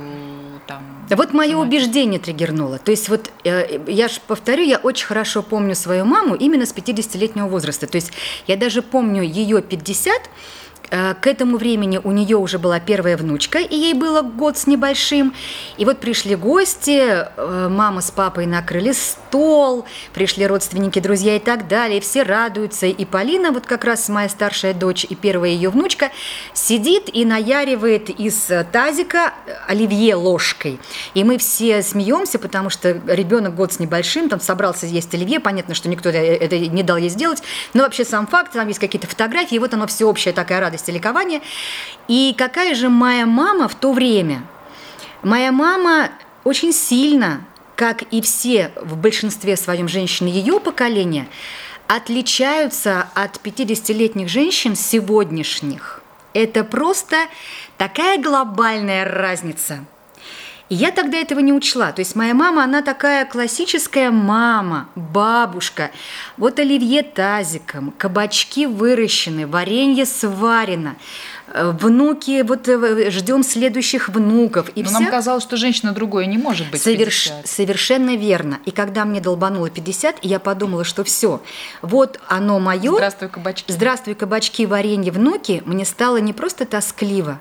там. 0.66 0.82
Да 1.08 1.16
вот 1.16 1.32
мое 1.32 1.56
убеждение 1.56 2.20
триггернуло. 2.20 2.78
То 2.78 2.90
есть 2.90 3.08
вот 3.08 3.30
э, 3.44 3.80
я 3.86 4.08
же 4.08 4.20
повторю, 4.26 4.64
я 4.64 4.78
очень 4.78 5.06
хорошо 5.06 5.42
помню 5.42 5.74
свою 5.74 6.04
маму 6.04 6.34
именно 6.34 6.66
с 6.66 6.74
50-летнего 6.74 7.46
возраста. 7.46 7.86
То 7.86 7.96
есть 7.96 8.12
я 8.46 8.56
даже 8.56 8.82
помню 8.82 9.22
ее 9.22 9.62
50 9.62 10.12
Э, 10.12 10.61
к 10.92 11.26
этому 11.26 11.56
времени 11.56 11.98
у 12.04 12.12
нее 12.12 12.36
уже 12.36 12.58
была 12.58 12.78
первая 12.78 13.16
внучка, 13.16 13.60
и 13.60 13.74
ей 13.74 13.94
было 13.94 14.20
год 14.20 14.58
с 14.58 14.66
небольшим. 14.66 15.34
И 15.78 15.86
вот 15.86 16.00
пришли 16.00 16.36
гости, 16.36 17.00
э, 17.00 17.68
мама 17.70 18.02
с 18.02 18.10
папой 18.10 18.44
накрыли 18.44 18.92
стол, 18.92 19.86
пришли 20.12 20.46
родственники, 20.46 20.98
друзья 20.98 21.36
и 21.36 21.38
так 21.38 21.66
далее. 21.66 22.02
Все 22.02 22.24
радуются. 22.24 22.86
И 22.86 23.04
Полина, 23.06 23.52
вот 23.52 23.66
как 23.66 23.84
раз 23.84 24.06
моя 24.10 24.28
старшая 24.28 24.74
дочь 24.74 25.06
и 25.08 25.14
первая 25.14 25.50
ее 25.50 25.70
внучка, 25.70 26.10
сидит 26.52 27.08
и 27.10 27.24
наяривает 27.24 28.10
из 28.10 28.50
тазика 28.70 29.32
оливье 29.66 30.14
ложкой. 30.14 30.78
И 31.14 31.24
мы 31.24 31.38
все 31.38 31.82
смеемся, 31.82 32.38
потому 32.38 32.68
что 32.68 33.00
ребенок 33.06 33.54
год 33.54 33.72
с 33.72 33.78
небольшим, 33.78 34.28
там 34.28 34.40
собрался 34.40 34.86
есть 34.86 35.14
оливье, 35.14 35.40
понятно, 35.40 35.74
что 35.74 35.88
никто 35.88 36.10
это 36.10 36.58
не 36.58 36.82
дал 36.82 36.98
ей 36.98 37.08
сделать, 37.08 37.42
но 37.72 37.84
вообще 37.84 38.04
сам 38.04 38.26
факт, 38.26 38.52
там 38.52 38.68
есть 38.68 38.78
какие-то 38.78 39.06
фотографии, 39.06 39.54
и 39.54 39.58
вот 39.58 39.72
оно 39.72 39.86
всеобщая 39.86 40.32
такая 40.32 40.60
радость 40.60 40.81
радость 40.82 40.88
и 40.88 40.92
ликование. 40.92 41.42
И 42.08 42.34
какая 42.36 42.74
же 42.74 42.88
моя 42.88 43.26
мама 43.26 43.68
в 43.68 43.74
то 43.74 43.92
время? 43.92 44.42
Моя 45.22 45.52
мама 45.52 46.10
очень 46.44 46.72
сильно, 46.72 47.44
как 47.76 48.02
и 48.02 48.20
все 48.20 48.72
в 48.76 48.96
большинстве 48.96 49.56
своем 49.56 49.88
женщины 49.88 50.28
ее 50.28 50.60
поколения, 50.60 51.26
отличаются 51.86 53.08
от 53.14 53.38
50-летних 53.42 54.28
женщин 54.28 54.76
сегодняшних. 54.76 56.00
Это 56.34 56.64
просто 56.64 57.16
такая 57.76 58.18
глобальная 58.18 59.04
разница– 59.04 59.84
и 60.72 60.74
я 60.74 60.90
тогда 60.90 61.18
этого 61.18 61.40
не 61.40 61.52
учла. 61.52 61.92
То 61.92 62.00
есть 62.00 62.16
моя 62.16 62.32
мама, 62.32 62.64
она 62.64 62.80
такая 62.80 63.26
классическая 63.26 64.10
мама, 64.10 64.88
бабушка. 64.94 65.90
Вот 66.38 66.58
оливье 66.58 67.02
тазиком, 67.02 67.92
кабачки 67.98 68.64
выращены, 68.64 69.46
варенье 69.46 70.06
сварено. 70.06 70.96
Э, 71.48 71.72
внуки, 71.78 72.40
вот 72.40 72.68
э, 72.68 73.10
ждем 73.10 73.42
следующих 73.42 74.08
внуков. 74.08 74.70
И 74.74 74.82
Но 74.82 74.88
вся... 74.88 75.00
нам 75.00 75.10
казалось, 75.10 75.42
что 75.42 75.58
женщина 75.58 75.92
другое 75.92 76.24
не 76.24 76.38
может 76.38 76.70
быть. 76.70 76.80
Соверш... 76.80 77.30
Совершенно 77.44 78.16
верно. 78.16 78.58
И 78.64 78.70
когда 78.70 79.04
мне 79.04 79.20
долбануло 79.20 79.68
50, 79.68 80.24
я 80.24 80.38
подумала, 80.38 80.84
что 80.84 81.04
все, 81.04 81.42
вот 81.82 82.18
оно 82.28 82.58
мое. 82.60 82.94
Здравствуй, 82.94 83.28
кабачки. 83.28 83.70
Здравствуй, 83.70 84.14
кабачки, 84.14 84.64
варенье, 84.64 85.12
внуки. 85.12 85.62
Мне 85.66 85.84
стало 85.84 86.16
не 86.16 86.32
просто 86.32 86.64
тоскливо. 86.64 87.40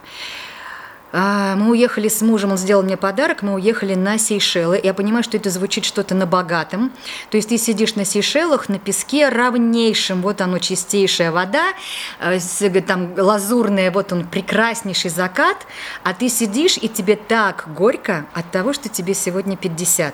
А, 1.14 1.56
мы 1.56 1.72
уехали 1.72 2.08
с 2.08 2.22
мужем, 2.22 2.52
он 2.52 2.58
сделал 2.58 2.84
мне 2.84 2.96
подарок, 2.96 3.42
мы 3.42 3.54
уехали 3.54 3.96
на 3.96 4.18
Сейшелы. 4.18 4.80
Я 4.82 4.94
понимаю, 4.94 5.24
что 5.24 5.38
это 5.38 5.50
звучит 5.50 5.84
что-то 5.84 6.16
на 6.16 6.26
богатом. 6.26 6.92
То 7.30 7.38
есть 7.38 7.50
ты 7.50 7.58
сидишь 7.58 7.96
на 7.96 8.06
Сейшелах, 8.06 8.70
на 8.70 8.80
песке 8.80 9.30
равнейшем, 9.30 10.22
вот 10.22 10.42
оно 10.42 10.60
чистейшая 10.60 11.32
вода, 11.32 11.74
э, 12.20 12.40
там 12.82 13.14
лазурная, 13.18 13.92
вот 13.92 14.14
он 14.14 14.26
прекраснейший 14.26 15.10
закат, 15.10 15.58
а 16.04 16.14
ты 16.14 16.30
сидишь, 16.30 16.78
и 16.78 16.88
тебе 16.88 17.16
так 17.16 17.66
горько 17.76 18.26
от 18.34 18.50
того, 18.52 18.72
что 18.74 18.88
тебе 18.88 19.14
сегодня 19.14 19.58
50. 19.58 20.14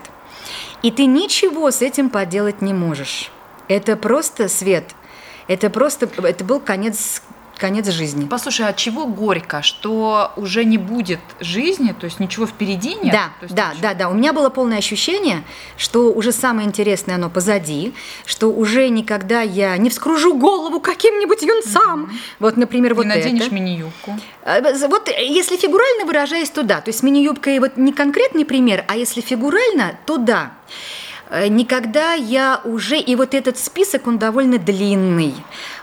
И 0.82 0.92
ты 0.92 1.06
ничего 1.06 1.70
с 1.72 1.82
этим 1.82 2.10
поделать 2.10 2.62
не 2.62 2.74
можешь. 2.74 3.32
Это 3.68 3.96
просто 3.96 4.48
свет. 4.48 4.96
Это 5.48 5.70
просто, 5.70 6.10
это 6.24 6.44
был 6.44 6.60
конец 6.60 7.22
конец 7.58 7.88
жизни. 7.90 8.28
Послушай, 8.28 8.68
от 8.68 8.78
чего 8.78 9.06
горько? 9.06 9.62
Что 9.62 10.32
уже 10.36 10.66
не 10.66 10.78
будет 10.78 11.20
жизни, 11.40 11.94
то 11.98 12.06
есть 12.06 12.20
ничего 12.20 12.46
впереди 12.46 12.96
нет? 12.96 13.14
Да, 13.14 13.48
да, 13.50 13.74
да, 13.82 13.94
да. 13.94 14.10
У 14.10 14.14
меня 14.14 14.34
было 14.34 14.50
полное 14.50 14.78
ощущение, 14.78 15.44
что 15.78 16.12
уже 16.14 16.32
самое 16.32 16.68
интересное 16.68 17.16
оно 17.16 17.30
позади, 17.30 17.94
что 18.26 18.48
уже 18.48 18.90
никогда 18.90 19.42
я 19.42 19.78
не 19.78 19.90
вскружу 19.90 20.36
голову 20.36 20.80
каким-нибудь 20.80 21.42
юнцам. 21.42 22.06
Mm-hmm. 22.06 22.36
Вот, 22.40 22.58
например, 22.58 22.94
вот 22.94 23.06
не 23.06 23.10
наденешь 23.10 23.48
это. 23.48 23.56
мини-юбку. 23.56 24.20
А, 24.44 24.62
вот 24.88 25.10
если 25.10 25.58
фигурально 25.58 26.06
выражаясь, 26.06 26.50
то 26.50 26.64
да. 26.64 26.82
То 26.82 26.90
есть 26.90 27.04
мини-юбка 27.04 27.56
вот 27.60 27.78
не 27.78 27.94
конкретный 27.94 28.46
пример, 28.46 28.86
а 28.88 28.96
если 28.96 29.22
фигурально, 29.22 29.98
то 30.06 30.18
да. 30.18 30.54
Э, 31.30 31.48
никогда 31.48 32.14
я 32.14 32.62
уже, 32.64 32.98
и 32.98 33.16
вот 33.16 33.34
этот 33.34 33.58
список, 33.58 34.08
он 34.08 34.18
довольно 34.18 34.58
длинный, 34.58 35.34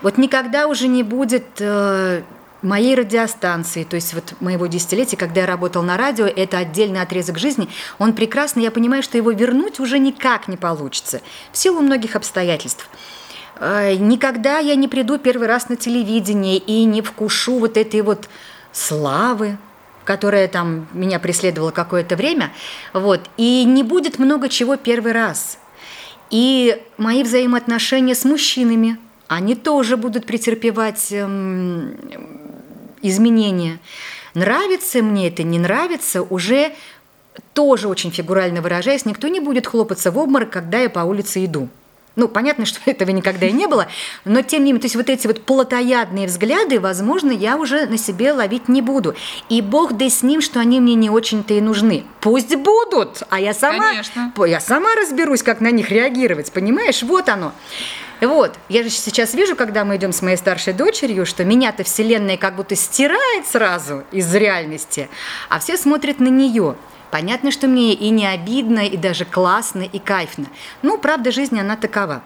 вот 0.03 0.19
никогда 0.19 0.67
уже 0.69 0.89
не 0.89 1.03
будет 1.03 1.47
э, 1.59 2.23
моей 2.63 2.95
радиостанции, 2.95 3.85
то 3.85 3.97
есть 3.97 4.15
вот 4.15 4.35
моего 4.41 4.67
десятилетия, 4.67 5.17
когда 5.17 5.43
я 5.43 5.47
работал 5.47 5.83
на 5.83 5.97
радио, 5.97 6.27
это 6.27 6.59
отдельный 6.59 7.03
отрезок 7.03 7.39
жизни, 7.39 7.69
он 7.99 8.15
прекрасный, 8.15 8.63
я 8.63 8.71
понимаю, 8.71 9.03
что 9.03 9.19
его 9.19 9.31
вернуть 9.33 9.81
уже 9.81 9.99
никак 9.99 10.49
не 10.49 10.57
получится, 10.57 11.21
в 11.53 11.59
силу 11.59 11.81
многих 11.81 12.17
обстоятельств. 12.17 12.89
Э, 13.61 13.95
никогда 13.95 14.59
я 14.59 14.75
не 14.77 14.89
приду 14.89 15.19
первый 15.19 15.47
раз 15.47 15.69
на 15.69 15.77
телевидение 15.77 16.57
и 16.57 16.85
не 16.85 17.03
вкушу 17.03 17.59
вот 17.59 17.77
этой 17.77 18.01
вот 18.01 18.29
славы, 18.73 19.59
которая 20.05 20.49
там 20.49 20.87
меня 20.93 21.19
преследовала 21.19 21.71
какое-то 21.71 22.17
время, 22.17 22.53
вот, 22.93 23.21
и 23.37 23.65
не 23.65 23.83
будет 23.83 24.19
много 24.19 24.49
чего 24.49 24.77
первый 24.77 25.13
раз. 25.13 25.59
И 26.31 26.83
мои 26.97 27.23
взаимоотношения 27.23 28.15
с 28.15 28.25
мужчинами, 28.25 28.99
они 29.29 29.55
тоже 29.55 29.97
будут 29.97 30.27
претерпевать 30.27 31.09
эм, 31.11 31.97
изменения. 33.03 33.79
Нравится 34.35 35.03
мне 35.03 35.29
это, 35.29 35.43
не 35.43 35.59
нравится, 35.59 36.23
уже 36.23 36.73
тоже 37.53 37.89
очень 37.89 38.11
фигурально 38.11 38.63
выражаясь, 38.63 39.07
никто 39.07 39.29
не 39.29 39.41
будет 39.41 39.67
хлопаться 39.67 40.11
в 40.11 40.19
обморок, 40.19 40.51
когда 40.51 40.81
я 40.81 40.91
по 40.91 41.01
улице 41.01 41.45
иду. 41.45 41.69
Ну, 42.17 42.29
понятно, 42.29 42.67
что 42.67 42.79
этого 42.87 43.11
никогда 43.11 43.47
и 43.47 43.53
не 43.53 43.67
было, 43.67 43.89
но 44.25 44.43
тем 44.43 44.65
не 44.65 44.73
менее, 44.73 44.81
то 44.81 44.87
есть 44.87 44.97
вот 44.97 45.09
эти 45.09 45.27
вот 45.27 45.43
плотоядные 45.45 46.27
взгляды, 46.27 46.81
возможно, 46.81 47.33
я 47.33 47.57
уже 47.57 47.87
на 47.87 47.99
себе 47.99 48.33
ловить 48.33 48.69
не 48.69 48.83
буду. 48.83 49.15
И 49.49 49.61
бог 49.61 49.95
да 49.95 50.09
с 50.09 50.23
ним, 50.23 50.41
что 50.41 50.61
они 50.61 50.81
мне 50.81 50.95
не 50.95 51.11
очень-то 51.11 51.55
и 51.55 51.61
нужны. 51.61 52.05
Пусть 52.21 52.55
будут, 52.57 53.23
а 53.31 53.41
я 53.41 53.55
сама, 53.55 53.91
Конечно. 53.91 54.33
я 54.47 54.61
сама 54.61 54.95
разберусь, 54.95 55.43
как 55.43 55.61
на 55.61 55.71
них 55.71 55.91
реагировать, 55.91 56.53
понимаешь? 56.53 57.03
Вот 57.03 57.29
оно. 57.29 57.53
Вот, 58.21 58.55
я 58.69 58.83
же 58.83 58.91
сейчас 58.91 59.35
вижу, 59.35 59.57
когда 59.57 59.85
мы 59.85 59.97
идем 59.97 60.13
с 60.13 60.23
моей 60.23 60.37
старшей 60.37 60.73
дочерью, 60.73 61.27
что 61.27 61.45
меня-то 61.45 61.85
вселенная 61.85 62.37
как 62.37 62.57
будто 62.57 62.77
стирает 62.77 63.47
сразу 63.47 64.05
из 64.13 64.33
реальности, 64.35 65.09
а 65.49 65.59
все 65.59 65.77
смотрят 65.77 66.21
на 66.21 66.29
нее. 66.29 66.77
Понятно, 67.15 67.53
что 67.53 67.69
мне 67.69 67.93
и 67.93 68.11
не 68.11 68.27
обидно, 68.27 68.81
и 68.81 68.97
даже 68.97 69.25
классно, 69.25 69.83
и 69.83 70.01
кайфно. 70.01 70.47
Ну, 70.83 70.99
правда, 70.99 71.31
жизнь, 71.31 71.57
она 71.61 71.77
такова. 71.77 72.23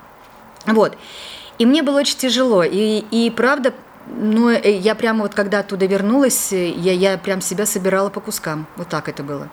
Вот. 0.65 0.97
И 1.59 1.67
мне 1.67 1.83
было 1.83 1.99
очень 1.99 2.17
тяжело. 2.17 2.65
И, 2.65 3.05
и 3.11 3.29
правда, 3.29 3.75
Но 4.07 4.51
э, 4.51 4.79
я 4.79 4.95
прямо 4.95 5.25
вот 5.25 5.35
когда 5.35 5.59
оттуда 5.59 5.85
вернулась, 5.85 6.55
э, 6.55 6.71
я, 6.71 6.93
я 6.93 7.19
прям 7.19 7.43
себя 7.43 7.67
собирала 7.67 8.09
по 8.09 8.21
кускам. 8.21 8.67
Вот 8.77 8.89
так 8.89 9.11
это 9.11 9.23
было. 9.23 9.51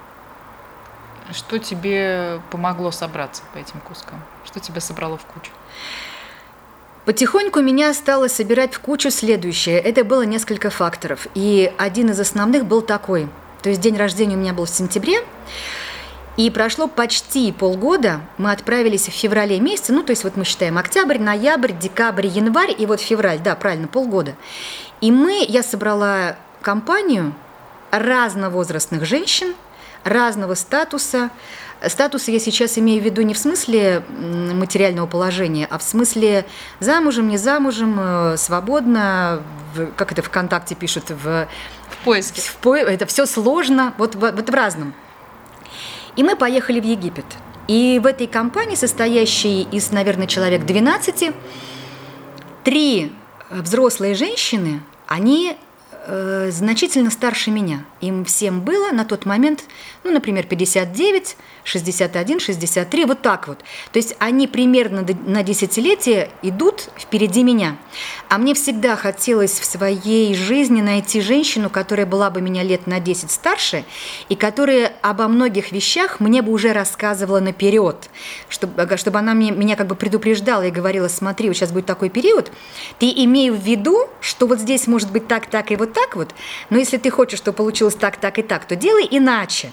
Что 1.33 1.59
тебе 1.59 2.39
помогло 2.49 2.91
собраться 2.91 3.43
по 3.53 3.57
этим 3.57 3.81
кускам? 3.81 4.23
Что 4.45 4.61
тебя 4.61 4.79
собрало 4.79 5.17
в 5.17 5.25
кучу? 5.25 5.51
Потихоньку 7.03 7.59
меня 7.59 7.93
стало 7.93 8.29
собирать 8.29 8.73
в 8.73 8.79
кучу 8.79 9.11
следующее. 9.11 9.79
Это 9.79 10.05
было 10.05 10.21
несколько 10.21 10.69
факторов. 10.69 11.27
И 11.35 11.73
один 11.77 12.11
из 12.11 12.21
основных 12.21 12.65
был 12.65 12.81
такой. 12.81 13.27
То 13.61 13.69
есть 13.69 13.81
день 13.81 13.97
рождения 13.97 14.35
у 14.35 14.39
меня 14.39 14.53
был 14.53 14.65
в 14.65 14.69
сентябре. 14.69 15.19
И 16.37 16.49
прошло 16.49 16.87
почти 16.87 17.53
полгода, 17.53 18.19
мы 18.37 18.51
отправились 18.51 19.07
в 19.07 19.11
феврале 19.11 19.57
месяце, 19.61 19.93
ну, 19.93 20.03
то 20.03 20.09
есть 20.09 20.25
вот 20.25 20.35
мы 20.35 20.43
считаем 20.43 20.77
октябрь, 20.77 21.17
ноябрь, 21.17 21.71
декабрь, 21.71 22.27
январь, 22.27 22.75
и 22.77 22.85
вот 22.85 22.99
февраль, 22.99 23.39
да, 23.39 23.55
правильно, 23.55 23.87
полгода. 23.87 24.35
И 24.99 25.11
мы, 25.11 25.45
я 25.47 25.63
собрала 25.63 26.35
компанию 26.61 27.33
разновозрастных 27.91 29.05
женщин, 29.05 29.55
разного 30.03 30.55
статуса. 30.55 31.29
Статуса 31.87 32.31
я 32.31 32.39
сейчас 32.39 32.77
имею 32.77 33.01
в 33.01 33.05
виду 33.05 33.21
не 33.21 33.33
в 33.33 33.37
смысле 33.37 34.03
материального 34.09 35.07
положения, 35.07 35.67
а 35.69 35.77
в 35.77 35.83
смысле 35.83 36.45
замужем, 36.79 37.27
не 37.29 37.37
замужем, 37.37 37.97
э, 37.99 38.37
свободно, 38.37 39.41
как 39.95 40.11
это 40.11 40.21
ВКонтакте 40.21 40.75
пишут, 40.75 41.05
в 41.09 41.47
поиске. 42.05 42.41
В 42.41 42.55
по, 42.57 42.75
это 42.75 43.05
все 43.05 43.25
сложно, 43.25 43.93
вот, 43.97 44.15
вот 44.15 44.49
в 44.49 44.53
разном. 44.53 44.93
И 46.15 46.23
мы 46.23 46.37
поехали 46.37 46.79
в 46.79 46.85
Египет. 46.85 47.25
И 47.67 47.99
в 48.01 48.05
этой 48.05 48.27
компании, 48.27 48.75
состоящей 48.75 49.63
из, 49.63 49.91
наверное, 49.91 50.27
человек 50.27 50.65
12, 50.65 51.33
три 52.63 53.11
взрослые 53.49 54.13
женщины, 54.13 54.81
они 55.07 55.57
э, 55.91 56.49
значительно 56.51 57.09
старше 57.09 57.51
меня. 57.51 57.83
Им 58.05 58.23
всем 58.23 58.61
было 58.61 58.91
на 58.91 59.03
тот 59.03 59.25
момент, 59.25 59.63
ну, 60.03 60.11
например, 60.11 60.45
59, 60.45 61.37
61, 61.63 62.39
63, 62.39 63.05
вот 63.05 63.21
так 63.23 63.47
вот. 63.47 63.59
То 63.91 63.97
есть 63.97 64.15
они 64.19 64.47
примерно 64.47 65.03
на 65.25 65.41
десятилетие 65.41 66.29
идут 66.43 66.89
впереди 66.97 67.43
меня. 67.43 67.77
А 68.29 68.37
мне 68.37 68.53
всегда 68.53 68.95
хотелось 68.95 69.59
в 69.59 69.65
своей 69.65 70.35
жизни 70.35 70.81
найти 70.81 71.19
женщину, 71.21 71.71
которая 71.71 72.05
была 72.05 72.29
бы 72.29 72.41
меня 72.41 72.61
лет 72.61 72.85
на 72.85 72.99
10 72.99 73.31
старше, 73.31 73.83
и 74.29 74.35
которая 74.35 74.93
обо 75.01 75.27
многих 75.27 75.71
вещах 75.71 76.19
мне 76.19 76.43
бы 76.43 76.51
уже 76.51 76.73
рассказывала 76.73 77.39
наперед, 77.39 78.09
чтобы, 78.49 78.97
чтобы 78.97 79.19
она 79.19 79.33
мне, 79.33 79.49
меня 79.51 79.75
как 79.75 79.87
бы 79.87 79.95
предупреждала 79.95 80.67
и 80.67 80.71
говорила, 80.71 81.07
смотри, 81.07 81.47
вот 81.47 81.57
сейчас 81.57 81.71
будет 81.71 81.87
такой 81.87 82.09
период, 82.09 82.51
ты 82.99 83.11
имею 83.23 83.55
в 83.55 83.59
виду, 83.59 84.07
что 84.21 84.45
вот 84.45 84.59
здесь 84.59 84.85
может 84.85 85.11
быть 85.11 85.27
так, 85.27 85.47
так 85.47 85.71
и 85.71 85.75
вот 85.75 85.93
так 85.93 86.15
вот, 86.15 86.35
но 86.69 86.77
если 86.77 86.97
ты 86.97 87.09
хочешь, 87.09 87.39
чтобы 87.39 87.55
получилось 87.57 87.94
так, 87.95 88.17
так 88.17 88.39
и 88.39 88.43
так, 88.43 88.65
то 88.65 88.75
делай 88.75 89.07
иначе. 89.09 89.71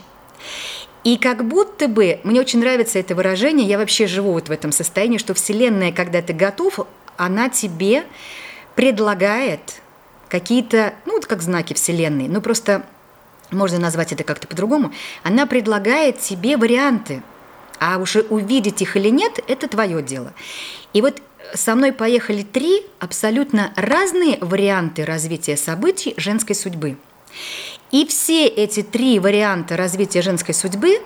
И 1.05 1.17
как 1.17 1.45
будто 1.45 1.89
бы, 1.89 2.21
мне 2.23 2.41
очень 2.41 2.61
нравится 2.61 2.99
это 2.99 3.15
выражение, 3.15 3.67
я 3.67 3.77
вообще 3.77 4.07
живу 4.07 4.33
вот 4.33 4.49
в 4.49 4.53
этом 4.53 4.71
состоянии, 4.71 5.19
что 5.19 5.35
Вселенная, 5.35 5.93
когда 5.93 6.23
ты 6.23 6.33
готов, 6.33 6.81
она 7.17 7.49
тебе 7.49 8.05
предлагает 8.77 9.81
какие-то, 10.29 10.95
ну 11.05 11.15
вот 11.15 11.27
как 11.27 11.43
знаки 11.43 11.75
Вселенной, 11.75 12.29
ну 12.29 12.41
просто 12.41 12.87
можно 13.51 13.79
назвать 13.79 14.13
это 14.13 14.25
как-то 14.25 14.47
по-другому, 14.47 14.93
она 15.23 15.47
предлагает 15.47 16.21
тебе 16.21 16.57
варианты, 16.57 17.23
а 17.81 17.99
уже 17.99 18.21
увидеть 18.23 18.81
их 18.81 18.97
или 18.97 19.09
нет, 19.09 19.41
это 19.49 19.69
твое 19.69 20.03
дело. 20.03 20.33
И 20.93 21.03
вот 21.03 21.21
со 21.55 21.75
мной 21.75 21.93
поехали 21.93 22.43
три 22.43 22.87
абсолютно 22.99 23.73
разные 23.77 24.39
варианты 24.41 25.05
развития 25.05 25.57
событий 25.57 26.15
женской 26.17 26.55
судьбы. 26.55 26.97
И 27.93 28.07
все 28.07 28.47
эти 28.47 28.83
три 28.83 29.19
варианта 29.19 29.77
развития 29.77 30.23
женской 30.23 30.55
судьбы, 30.55 31.03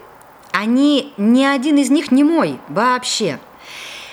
они, 0.52 1.12
ни 1.16 1.45
один 1.45 1.78
из 1.78 1.90
них 1.90 2.12
не 2.12 2.23
мой 2.23 2.59
вообще. 2.69 3.40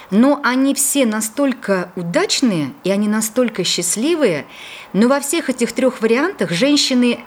Но 0.10 0.40
они 0.44 0.74
все 0.74 1.06
настолько 1.06 1.92
удачные, 1.96 2.74
и 2.84 2.90
они 2.90 3.08
настолько 3.08 3.64
счастливые, 3.64 4.46
но 4.92 5.08
во 5.08 5.20
всех 5.20 5.50
этих 5.50 5.72
трех 5.72 6.02
вариантах 6.02 6.52
женщины 6.52 7.20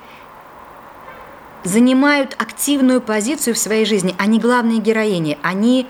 занимают 1.62 2.34
активную 2.38 3.00
позицию 3.00 3.54
в 3.54 3.58
своей 3.58 3.84
жизни. 3.84 4.16
Они 4.18 4.40
главные 4.40 4.80
героини. 4.80 5.38
Они 5.42 5.86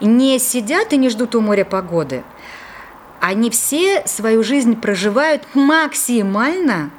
не 0.00 0.38
сидят 0.38 0.92
и 0.92 0.96
не 0.96 1.08
ждут 1.08 1.34
у 1.34 1.40
моря 1.40 1.64
погоды. 1.64 2.22
Они 3.20 3.50
все 3.50 4.06
свою 4.06 4.42
жизнь 4.44 4.76
проживают 4.80 5.46
максимально 5.54 6.90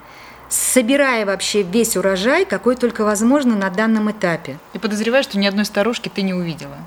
собирая 0.51 1.25
вообще 1.25 1.63
весь 1.63 1.97
урожай, 1.97 2.45
какой 2.45 2.75
только 2.75 3.03
возможно 3.03 3.55
на 3.55 3.69
данном 3.69 4.11
этапе. 4.11 4.59
И 4.73 4.79
подозреваю, 4.79 5.23
что 5.23 5.39
ни 5.39 5.47
одной 5.47 5.65
старушки 5.65 6.11
ты 6.13 6.21
не 6.21 6.33
увидела. 6.33 6.77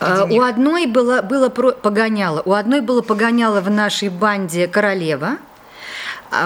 А, 0.00 0.24
у 0.24 0.40
одной 0.40 0.86
было, 0.86 1.20
было 1.20 1.48
погоняло, 1.48 2.40
у 2.44 2.52
одной 2.54 2.80
было 2.80 3.02
погоняло 3.02 3.60
в 3.60 3.70
нашей 3.70 4.08
банде 4.08 4.66
королева– 4.66 5.36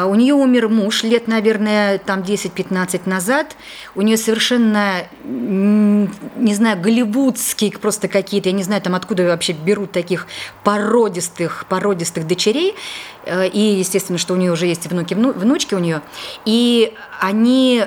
у 0.07 0.15
нее 0.15 0.35
умер 0.35 0.69
муж 0.69 1.03
лет, 1.03 1.29
наверное, 1.29 1.99
там 1.99 2.21
10-15 2.21 3.03
назад. 3.09 3.57
У 3.95 4.03
нее 4.03 4.17
совершенно, 4.17 5.05
не 5.25 6.55
знаю, 6.55 6.81
голливудские 6.81 7.73
просто 7.73 8.09
какие-то, 8.09 8.49
я 8.49 8.55
не 8.55 8.63
знаю, 8.63 8.83
там 8.83 8.95
откуда 8.95 9.25
вообще 9.25 9.53
берут 9.53 9.93
таких 9.93 10.27
породистых, 10.65 11.67
породистых 11.69 12.27
дочерей. 12.27 12.75
Э, 13.25 13.47
и, 13.47 13.79
естественно, 13.79 14.19
что 14.19 14.35
у 14.35 14.37
нее 14.37 14.53
уже 14.53 14.67
есть 14.67 14.87
внуки, 14.87 15.15
внучки 15.15 15.75
у 15.75 15.79
нее. 15.79 16.03
И 16.45 16.95
они 17.21 17.87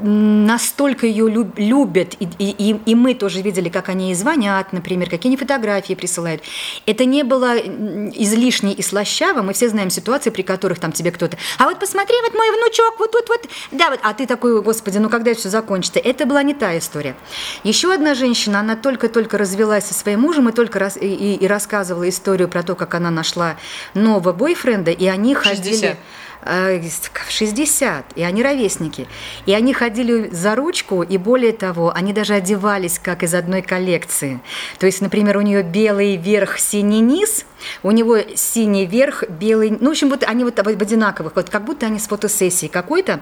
настолько 0.00 1.06
ее 1.06 1.28
любят, 1.56 2.14
и, 2.18 2.28
и, 2.38 2.80
и 2.84 2.94
мы 2.94 3.14
тоже 3.14 3.42
видели, 3.42 3.68
как 3.68 3.88
они 3.88 4.06
ей 4.06 4.14
звонят, 4.14 4.72
например, 4.72 5.10
какие 5.10 5.30
они 5.30 5.36
фотографии 5.36 5.94
присылают. 5.94 6.42
Это 6.86 7.04
не 7.04 7.22
было 7.22 7.56
излишне 7.56 8.72
и 8.72 8.82
слащаво. 8.82 9.42
Мы 9.42 9.52
все 9.52 9.68
знаем 9.68 9.90
ситуации, 9.90 10.30
при 10.30 10.42
которых 10.42 10.78
там 10.78 10.92
тебе 10.92 11.10
кто-то, 11.10 11.36
а 11.58 11.64
вот 11.64 11.78
посмотри, 11.78 12.16
вот 12.22 12.34
мой 12.34 12.50
внучок, 12.50 12.98
вот 12.98 13.12
тут 13.12 13.28
вот, 13.28 13.48
да, 13.70 13.90
вот, 13.90 14.00
а 14.02 14.14
ты 14.14 14.26
такой, 14.26 14.60
господи, 14.62 14.98
ну 14.98 15.08
когда 15.08 15.30
это 15.30 15.40
все 15.40 15.48
закончится? 15.48 15.98
Это 15.98 16.26
была 16.26 16.42
не 16.42 16.54
та 16.54 16.76
история. 16.78 17.14
Еще 17.64 17.92
одна 17.92 18.14
женщина, 18.14 18.60
она 18.60 18.76
только-только 18.76 19.38
развелась 19.38 19.84
со 19.84 19.94
своим 19.94 20.20
мужем 20.20 20.48
и 20.48 20.52
только 20.52 20.78
раз, 20.78 20.96
и, 20.96 21.34
и 21.34 21.46
рассказывала 21.46 22.08
историю 22.08 22.48
про 22.48 22.62
то, 22.62 22.74
как 22.74 22.94
она 22.94 23.10
нашла 23.10 23.56
нового 23.94 24.32
бойфренда, 24.32 24.90
и 24.90 25.06
они 25.06 25.34
60. 25.34 25.56
ходили 25.56 25.96
в 26.44 27.30
60, 27.30 28.04
и 28.16 28.22
они 28.22 28.42
ровесники. 28.42 29.06
И 29.46 29.54
они 29.54 29.72
ходили 29.72 30.28
за 30.30 30.54
ручку, 30.54 31.02
и 31.02 31.16
более 31.16 31.52
того, 31.52 31.92
они 31.94 32.12
даже 32.12 32.34
одевались 32.34 32.98
как 32.98 33.22
из 33.22 33.34
одной 33.34 33.62
коллекции. 33.62 34.40
То 34.78 34.86
есть, 34.86 35.00
например, 35.00 35.36
у 35.36 35.40
нее 35.40 35.62
белый 35.62 36.16
верх, 36.16 36.58
синий 36.58 37.00
низ, 37.00 37.46
у 37.82 37.90
него 37.90 38.18
синий 38.34 38.86
верх, 38.86 39.24
белый... 39.28 39.70
Ну, 39.70 39.88
в 39.88 39.90
общем, 39.90 40.10
вот 40.10 40.24
они 40.24 40.44
вот 40.44 40.58
в 40.58 40.66
одинаковых, 40.66 41.36
вот 41.36 41.50
как 41.50 41.64
будто 41.64 41.86
они 41.86 41.98
с 41.98 42.08
фотосессии 42.08 42.66
какой-то. 42.66 43.20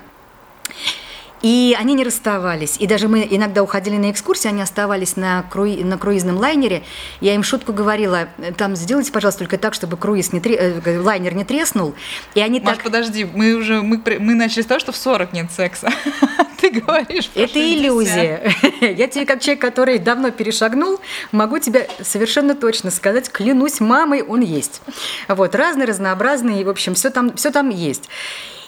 И 1.43 1.77
они 1.79 1.95
не 1.95 2.05
расставались. 2.05 2.77
И 2.79 2.87
даже 2.87 3.09
мы 3.09 3.27
иногда 3.31 3.63
уходили 3.63 3.97
на 3.97 4.11
экскурсии, 4.11 4.49
они 4.49 4.61
оставались 4.61 5.17
на, 5.17 5.43
круи, 5.51 5.83
на 5.83 5.97
круизном 5.97 6.37
лайнере. 6.37 6.83
Я 7.21 7.35
им 7.35 7.43
шутку 7.43 7.73
говорила, 7.73 8.29
там 8.57 8.77
сделайте, 8.77 9.11
пожалуйста, 9.11 9.41
только 9.41 9.59
так, 9.59 9.75
чтобы 9.75 9.97
круиз 9.97 10.33
не 10.33 10.41
тре... 10.41 10.57
Э, 10.57 11.01
лайнер 11.01 11.35
не 11.35 11.45
треснул. 11.45 11.95
И 12.35 12.41
они 12.41 12.61
Маш, 12.61 12.77
так... 12.77 12.85
подожди, 12.85 13.25
мы 13.25 13.55
уже 13.55 13.81
мы, 13.83 14.03
мы 14.19 14.35
начали 14.35 14.63
с 14.63 14.67
того, 14.67 14.81
что 14.81 14.93
в 14.93 14.97
40 14.97 15.33
нет 15.33 15.51
секса. 15.51 15.91
Ты 16.61 16.71
говоришь 16.71 17.31
Это 17.35 17.55
60. 17.55 17.57
иллюзия. 17.57 18.55
Я 18.81 19.07
тебе, 19.09 19.25
как 19.25 19.41
человек, 19.41 19.63
который 19.63 19.99
давно 19.99 20.31
перешагнул, 20.31 21.01
могу 21.33 21.59
тебе 21.59 21.89
совершенно 22.03 22.55
точно 22.55 22.91
сказать, 22.91 23.31
клянусь 23.31 23.81
мамой, 23.81 24.23
он 24.23 24.41
есть. 24.41 24.83
Вот, 25.29 25.55
разный, 25.55 25.87
разнообразный, 25.87 26.63
в 26.65 26.69
общем, 26.69 26.95
все 26.95 27.09
там, 27.09 27.35
все 27.37 27.51
там 27.51 27.71
есть. 27.71 28.11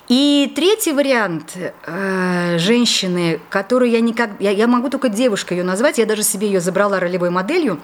И 0.09 0.53
третий 0.57 0.93
вариант 0.93 1.57
э, 1.57 2.59
женщины, 2.59 3.41
которую 3.49 3.91
я 3.91 4.01
никак, 4.01 4.31
я, 4.41 4.51
я 4.51 4.67
могу 4.67 4.91
только 4.91 5.09
девушкой 5.09 5.59
ее 5.59 5.65
назвать, 5.65 5.99
я 5.99 6.07
даже 6.07 6.25
себе 6.25 6.49
ее 6.49 6.61
забрала 6.61 6.99
ролевой 6.99 7.31
моделью, 7.31 7.81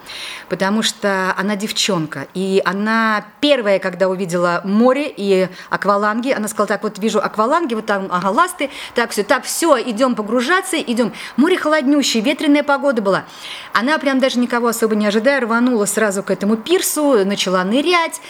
потому 0.49 0.83
что 0.83 1.33
она 1.39 1.55
девчонка, 1.55 2.27
и 2.35 2.61
она 2.65 3.25
первая, 3.41 3.79
когда 3.79 4.09
увидела 4.09 4.63
море 4.65 5.13
и 5.17 5.49
акваланги, 5.71 6.33
она 6.33 6.49
сказала, 6.49 6.67
так 6.67 6.83
вот 6.83 6.99
вижу 6.99 7.21
акваланги, 7.21 7.75
вот 7.75 7.87
там 7.87 8.09
ага, 8.11 8.31
ласты, 8.31 8.69
так 8.95 9.11
все, 9.11 9.23
так 9.23 9.45
все, 9.45 9.81
идем 9.81 10.17
погружаться, 10.17 10.77
идем. 10.77 11.13
Море 11.37 11.57
холоднющее, 11.57 12.23
ветреная 12.23 12.65
погода 12.65 13.01
была. 13.01 13.25
Она 13.73 13.97
прям 13.99 14.19
даже 14.19 14.41
никого 14.41 14.67
особо 14.67 14.97
не 14.97 15.07
ожидая 15.07 15.41
рванула 15.41 15.87
сразу 15.87 16.25
к 16.25 16.33
этому 16.33 16.57
пирсу, 16.57 17.25
начала 17.25 17.63
нырять. 17.63 18.21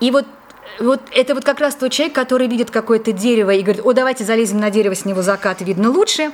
И 0.00 0.10
вот 0.10 0.26
вот 0.80 1.00
это 1.12 1.34
вот 1.34 1.44
как 1.44 1.60
раз 1.60 1.74
тот 1.74 1.92
человек, 1.92 2.14
который 2.14 2.48
видит 2.48 2.70
какое-то 2.70 3.12
дерево 3.12 3.50
и 3.50 3.62
говорит, 3.62 3.84
о, 3.84 3.92
давайте 3.92 4.24
залезем 4.24 4.58
на 4.58 4.70
дерево, 4.70 4.94
с 4.94 5.04
него 5.04 5.22
закат 5.22 5.60
видно 5.60 5.90
лучше. 5.90 6.32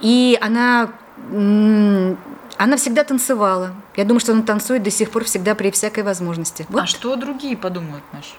И 0.00 0.38
она, 0.40 0.92
она 1.30 2.76
всегда 2.76 3.04
танцевала. 3.04 3.72
Я 3.96 4.04
думаю, 4.04 4.20
что 4.20 4.32
она 4.32 4.42
танцует 4.42 4.82
до 4.82 4.90
сих 4.90 5.10
пор 5.10 5.24
всегда 5.24 5.54
при 5.54 5.70
всякой 5.70 6.04
возможности. 6.04 6.66
Вот. 6.68 6.82
А 6.82 6.86
что 6.86 7.16
другие 7.16 7.56
подумают, 7.56 8.04
Маш? 8.12 8.34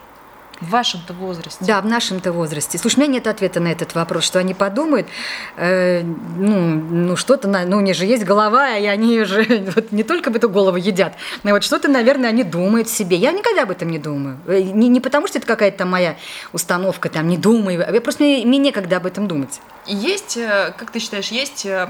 В 0.62 0.72
вашем-то 0.72 1.13
возрасте. 1.13 1.63
Да, 1.65 1.82
в 1.82 1.86
нашем-то 1.86 2.34
возрасте. 2.34 2.78
Слушай, 2.78 2.98
у 2.98 3.02
меня 3.02 3.13
нет 3.13 3.28
ответа 3.28 3.60
на 3.60 3.69
этот 3.69 3.95
вопрос, 3.95 4.26
что 4.26 4.39
они 4.39 4.54
подумают, 4.54 5.08
э, 5.56 6.02
ну, 6.02 6.60
ну 6.72 7.15
что-то, 7.15 7.48
ну 7.48 7.78
у 7.78 7.82
них 7.82 7.95
же 7.95 8.06
есть 8.06 8.26
голова, 8.26 8.76
и 8.76 8.86
они 8.86 9.24
же 9.24 9.72
вот, 9.76 9.91
не 9.91 10.04
только 10.04 10.32
эту 10.32 10.50
голову 10.50 10.76
едят, 10.76 11.13
но 11.43 11.52
вот 11.52 11.63
что-то, 11.63 11.88
наверное, 11.88 12.30
они 12.30 12.43
думают 12.43 12.89
себе. 12.89 13.15
Я 13.15 13.32
никогда 13.32 13.63
об 13.63 13.72
этом 13.72 13.89
не 13.89 14.00
думаю. 14.00 14.38
Э, 14.48 14.62
не, 14.62 14.89
не 14.89 15.00
потому, 15.00 15.28
что 15.28 15.38
это 15.38 15.48
какая-то 15.48 15.86
моя 15.86 16.17
установка, 16.52 17.10
там, 17.10 17.28
не 17.30 17.38
думай, 17.38 17.76
я 17.76 18.02
просто 18.02 18.24
мне, 18.24 18.45
мне 18.45 18.58
некогда 18.58 18.98
об 18.98 19.06
этом 19.06 19.28
думать. 19.28 19.62
Есть, 19.91 20.38
э, 20.38 20.71
как 20.78 20.91
ты 20.91 20.99
считаешь, 20.99 21.30
есть 21.30 21.65
э, 21.65 21.89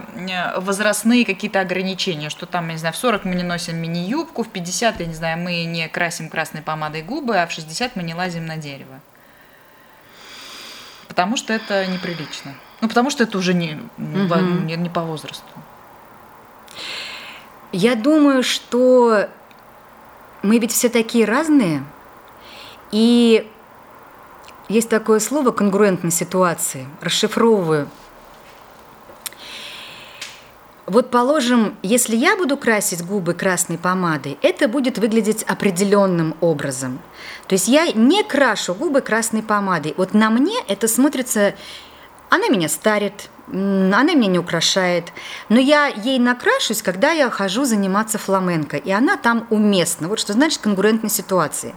возрастные 0.55 1.25
какие-то 1.25 1.59
ограничения, 1.59 2.29
что 2.29 2.45
там, 2.45 2.67
я 2.67 2.73
не 2.73 2.79
знаю, 2.79 2.93
в 2.93 2.97
40 2.97 3.25
мы 3.25 3.35
не 3.35 3.43
носим 3.43 3.75
мини-юбку, 3.75 4.43
в 4.43 4.47
50, 4.47 5.01
я 5.01 5.05
не 5.05 5.13
знаю, 5.13 5.37
мы 5.37 5.65
не 5.65 5.89
красим 5.89 6.29
красной 6.29 6.61
помадой 6.61 7.01
губы, 7.01 7.35
а 7.37 7.45
в 7.45 7.51
60 7.51 7.97
мы 7.97 8.03
не 8.03 8.15
лазим 8.15 8.45
на 8.45 8.55
дерево? 8.55 9.01
Потому 11.09 11.35
что 11.35 11.51
это 11.51 11.85
неприлично. 11.87 12.53
Ну, 12.79 12.87
потому 12.87 13.09
что 13.09 13.23
это 13.23 13.37
уже 13.37 13.53
не, 13.53 13.77
угу. 13.97 14.35
не, 14.63 14.77
не 14.77 14.89
по 14.89 15.01
возрасту. 15.01 15.43
Я 17.73 17.95
думаю, 17.95 18.43
что 18.43 19.27
мы 20.41 20.57
ведь 20.59 20.71
все 20.71 20.87
такие 20.87 21.25
разные, 21.25 21.83
и 22.91 23.45
есть 24.69 24.87
такое 24.87 25.19
слово 25.19 25.51
«конгруентной 25.51 26.11
ситуации». 26.11 26.87
Расшифровываю. 27.01 27.89
Вот, 30.85 31.11
положим, 31.11 31.75
если 31.83 32.15
я 32.15 32.35
буду 32.35 32.57
красить 32.57 33.05
губы 33.05 33.33
красной 33.35 33.77
помадой, 33.77 34.39
это 34.41 34.67
будет 34.67 34.97
выглядеть 34.97 35.43
определенным 35.43 36.35
образом. 36.41 36.99
То 37.47 37.53
есть 37.53 37.67
я 37.67 37.91
не 37.91 38.23
крашу 38.23 38.73
губы 38.73 39.01
красной 39.01 39.43
помадой. 39.43 39.93
Вот 39.97 40.15
на 40.15 40.31
мне 40.31 40.57
это 40.67 40.87
смотрится, 40.87 41.53
она 42.29 42.47
меня 42.47 42.69
старит, 42.69 43.29
она 43.47 44.13
меня 44.13 44.27
не 44.27 44.39
украшает, 44.39 45.13
но 45.47 45.59
я 45.59 45.87
ей 45.87 46.17
накрашусь, 46.17 46.81
когда 46.81 47.11
я 47.11 47.29
хожу 47.29 47.65
заниматься 47.65 48.17
фламенко, 48.17 48.77
и 48.77 48.91
она 48.91 49.17
там 49.17 49.45
уместна. 49.49 50.07
Вот 50.07 50.19
что 50.19 50.33
значит 50.33 50.59
конкурентной 50.59 51.09
ситуации. 51.09 51.75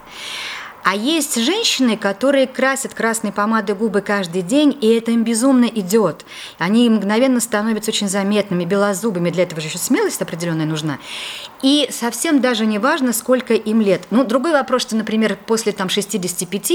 А 0.84 0.96
есть 0.96 1.40
женщины, 1.40 1.96
которые 1.96 2.46
красят 2.46 2.92
красной 2.92 3.32
помадой 3.32 3.76
губы 3.76 4.00
каждый 4.00 4.42
день, 4.42 4.76
и 4.80 4.88
это 4.88 5.12
им 5.12 5.22
безумно 5.22 5.66
идет. 5.66 6.24
Они 6.58 6.90
мгновенно 6.90 7.40
становятся 7.40 7.92
очень 7.92 8.08
заметными, 8.08 8.64
белозубыми. 8.64 9.30
Для 9.30 9.44
этого 9.44 9.60
же 9.60 9.68
еще 9.68 9.78
смелость 9.78 10.20
определенная 10.20 10.66
нужна. 10.66 10.98
И 11.62 11.88
совсем 11.90 12.40
даже 12.40 12.66
не 12.66 12.78
важно, 12.78 13.12
сколько 13.12 13.54
им 13.54 13.80
лет. 13.80 14.02
Ну, 14.10 14.24
другой 14.24 14.52
вопрос, 14.52 14.82
что, 14.82 14.96
например, 14.96 15.38
после 15.46 15.72
там, 15.72 15.88
65, 15.88 16.72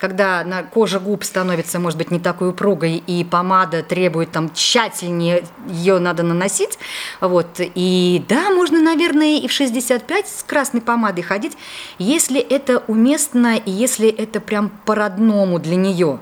когда 0.00 0.42
на 0.44 0.62
кожа 0.62 0.98
губ 0.98 1.24
становится, 1.24 1.78
может 1.78 1.98
быть, 1.98 2.10
не 2.10 2.18
такой 2.18 2.48
упругой, 2.50 3.02
и 3.06 3.22
помада 3.22 3.82
требует 3.82 4.32
там 4.32 4.52
тщательнее 4.52 5.44
ее 5.68 5.98
надо 5.98 6.22
наносить, 6.22 6.78
вот, 7.20 7.48
и 7.58 8.24
да, 8.26 8.50
можно, 8.50 8.80
наверное, 8.80 9.38
и 9.38 9.46
в 9.46 9.52
65 9.52 10.26
с 10.26 10.42
красной 10.42 10.80
помадой 10.80 11.22
ходить, 11.22 11.56
если 11.98 12.40
это 12.40 12.82
уместно, 12.86 13.56
и 13.56 13.70
если 13.70 14.08
это 14.08 14.40
прям 14.40 14.70
по-родному 14.86 15.58
для 15.58 15.76
нее. 15.76 16.18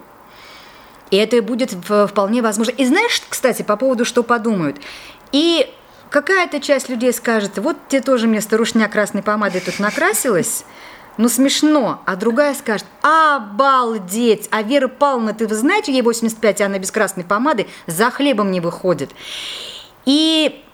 И 1.11 1.17
это 1.17 1.41
будет 1.41 1.73
вполне 1.73 2.43
возможно. 2.43 2.73
И 2.73 2.85
знаешь, 2.85 3.23
кстати, 3.29 3.63
по 3.63 3.77
поводу, 3.77 4.05
что 4.05 4.23
подумают. 4.23 4.79
И 5.33 5.73
какая-то 6.11 6.61
часть 6.61 6.89
людей 6.89 7.13
скажет, 7.13 7.59
вот 7.59 7.77
тебе 7.89 8.03
тоже 8.03 8.27
мне 8.27 8.41
старушня 8.41 8.89
красной 8.89 9.23
помадой 9.23 9.61
тут 9.61 9.79
накрасилась, 9.79 10.65
ну 11.19 11.29
смешно, 11.29 12.01
а 12.07 12.17
другая 12.17 12.55
скажет, 12.55 12.87
обалдеть, 13.03 14.49
а 14.51 14.63
Вера 14.63 14.89
Павловна, 14.89 15.35
ты 15.35 15.47
вы 15.47 15.55
знаете, 15.55 15.93
ей 15.93 16.03
85, 16.03 16.61
а 16.61 16.67
она 16.67 16.79
без 16.79 16.91
красной 16.91 17.25
помады 17.25 17.67
за 17.87 18.11
хлебом 18.11 18.51
не 18.51 18.61
выходит. 18.61 19.11
И 20.07 20.65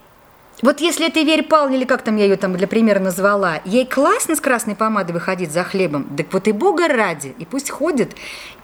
вот 0.62 0.80
если 0.80 1.08
это 1.08 1.20
Вере 1.20 1.42
Павловне, 1.42 1.78
или 1.78 1.84
как 1.84 2.02
там 2.02 2.16
я 2.16 2.24
ее 2.24 2.36
там 2.36 2.56
для 2.56 2.68
примера 2.68 3.00
назвала, 3.00 3.60
ей 3.64 3.86
классно 3.86 4.36
с 4.36 4.40
красной 4.40 4.76
помадой 4.76 5.14
выходить 5.14 5.50
за 5.50 5.64
хлебом, 5.64 6.04
так 6.16 6.32
вот 6.32 6.46
и 6.46 6.52
Бога 6.52 6.88
ради, 6.88 7.34
и 7.38 7.44
пусть 7.44 7.70
ходит 7.70 8.14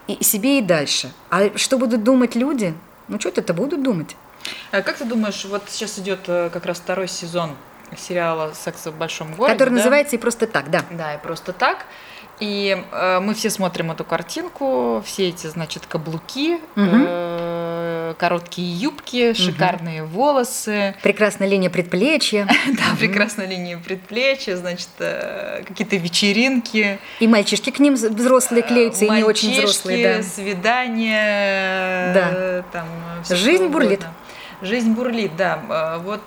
и 0.07 0.23
себе 0.23 0.59
и 0.59 0.61
дальше. 0.61 1.11
А 1.29 1.55
что 1.57 1.77
будут 1.77 2.03
думать 2.03 2.35
люди? 2.35 2.73
Ну 3.07 3.19
что 3.19 3.29
это 3.29 3.53
будут 3.53 3.83
думать? 3.83 4.15
А 4.71 4.81
как 4.81 4.97
ты 4.97 5.05
думаешь, 5.05 5.45
вот 5.45 5.63
сейчас 5.67 5.99
идет 5.99 6.21
э, 6.27 6.49
как 6.51 6.65
раз 6.65 6.77
второй 6.77 7.07
сезон 7.07 7.51
сериала 7.97 8.53
«Секс 8.53 8.85
в 8.85 8.97
большом 8.97 9.33
городе». 9.33 9.53
Который 9.53 9.69
да? 9.69 9.77
называется 9.77 10.15
«И 10.15 10.19
просто 10.19 10.47
так», 10.47 10.69
да. 10.69 10.83
Да, 10.91 11.15
«И 11.15 11.17
просто 11.21 11.53
так». 11.53 11.85
И 12.41 12.83
э, 12.91 13.19
мы 13.19 13.35
все 13.35 13.51
смотрим 13.51 13.91
эту 13.91 14.03
картинку, 14.03 15.03
все 15.05 15.29
эти, 15.29 15.45
значит, 15.45 15.85
каблуки, 15.85 16.55
угу. 16.55 16.61
э, 16.75 18.15
короткие 18.17 18.73
юбки, 18.73 19.29
угу. 19.29 19.35
шикарные 19.37 20.03
волосы. 20.03 20.95
Прекрасная 21.03 21.47
линия 21.47 21.69
предплечья. 21.69 22.47
Да, 22.67 22.95
прекрасная 22.99 23.45
линия 23.45 23.77
предплечья, 23.77 24.55
значит, 24.55 24.89
э, 24.97 25.61
какие-то 25.67 25.97
вечеринки. 25.97 26.97
И 27.19 27.27
мальчишки 27.27 27.69
к 27.69 27.77
ним 27.77 27.93
взрослые 27.93 28.63
клеются, 28.63 29.05
и 29.05 29.09
не 29.09 29.23
очень 29.23 29.51
взрослые, 29.51 30.17
да. 30.17 30.23
свидания. 30.23 32.13
Да. 32.15 32.63
Там, 32.71 32.87
Жизнь 33.29 33.67
бурлит. 33.67 34.01
Жизнь 34.63 34.93
бурлит, 34.93 35.35
да. 35.35 35.99
Вот 36.03 36.23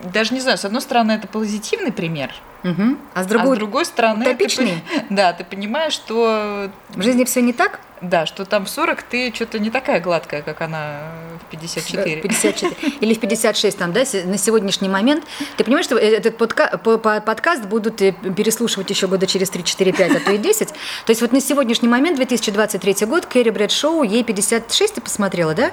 даже 0.00 0.32
не 0.34 0.40
знаю, 0.40 0.58
с 0.58 0.64
одной 0.64 0.80
стороны, 0.80 1.12
это 1.12 1.26
позитивный 1.26 1.92
пример, 1.92 2.32
угу. 2.62 2.96
а, 3.14 3.24
с 3.24 3.26
другой, 3.26 3.52
а 3.52 3.54
с 3.56 3.58
другой 3.58 3.84
стороны, 3.84 4.22
утопичный. 4.22 4.82
Ты, 4.92 5.04
да, 5.10 5.32
ты 5.32 5.44
понимаешь, 5.44 5.92
что 5.92 6.70
в 6.90 7.02
жизни 7.02 7.24
все 7.24 7.42
не 7.42 7.52
так. 7.52 7.80
Да, 8.00 8.26
что 8.26 8.44
там 8.44 8.64
в 8.64 8.70
40 8.70 9.02
ты 9.02 9.32
что-то 9.34 9.58
не 9.58 9.70
такая 9.70 10.00
гладкая, 10.00 10.42
как 10.42 10.60
она 10.60 11.00
в 11.42 11.50
54. 11.50 12.20
54. 12.20 12.76
Или 13.00 13.14
в 13.14 13.18
56 13.18 13.76
там, 13.76 13.92
да, 13.92 14.04
на 14.24 14.38
сегодняшний 14.38 14.88
момент. 14.88 15.24
Ты 15.56 15.64
понимаешь, 15.64 15.86
что 15.86 15.96
этот 15.96 16.36
подка 16.36 16.78
подкаст 16.78 17.64
будут 17.64 18.00
э, 18.00 18.12
переслушивать 18.12 18.88
еще 18.90 19.08
года 19.08 19.26
через 19.26 19.50
3, 19.50 19.64
4, 19.64 19.92
5, 19.92 20.16
а 20.16 20.20
то 20.20 20.30
и 20.30 20.38
10. 20.38 20.68
То 20.68 20.74
есть 21.08 21.20
вот 21.20 21.32
на 21.32 21.40
сегодняшний 21.40 21.88
момент, 21.88 22.16
2023 22.16 23.06
год, 23.06 23.26
Кэрри 23.26 23.50
Брэд 23.50 23.72
Шоу, 23.72 24.04
ей 24.04 24.22
56 24.22 24.94
ты 24.94 25.00
посмотрела, 25.00 25.54
да? 25.54 25.72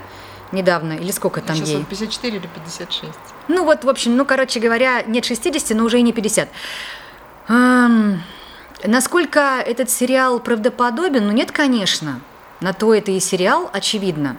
Недавно, 0.55 0.93
или 0.93 1.11
сколько 1.11 1.41
там 1.41 1.55
Сейчас 1.55 1.69
ей? 1.69 1.83
54 1.83 2.37
или 2.37 2.47
56. 2.47 3.13
Ну 3.47 3.63
вот, 3.63 3.83
в 3.83 3.89
общем, 3.89 4.17
ну, 4.17 4.25
короче 4.25 4.59
говоря, 4.59 5.03
нет 5.03 5.25
60, 5.25 5.77
но 5.77 5.83
уже 5.83 5.99
и 5.99 6.01
не 6.01 6.13
50. 6.13 6.49
Эм, 7.47 8.23
насколько 8.83 9.59
этот 9.65 9.89
сериал 9.89 10.39
правдоподобен? 10.39 11.27
Ну 11.27 11.31
нет, 11.31 11.51
конечно. 11.51 12.21
На 12.61 12.73
то 12.73 12.93
это 12.93 13.11
и 13.11 13.19
сериал, 13.19 13.69
очевидно. 13.71 14.37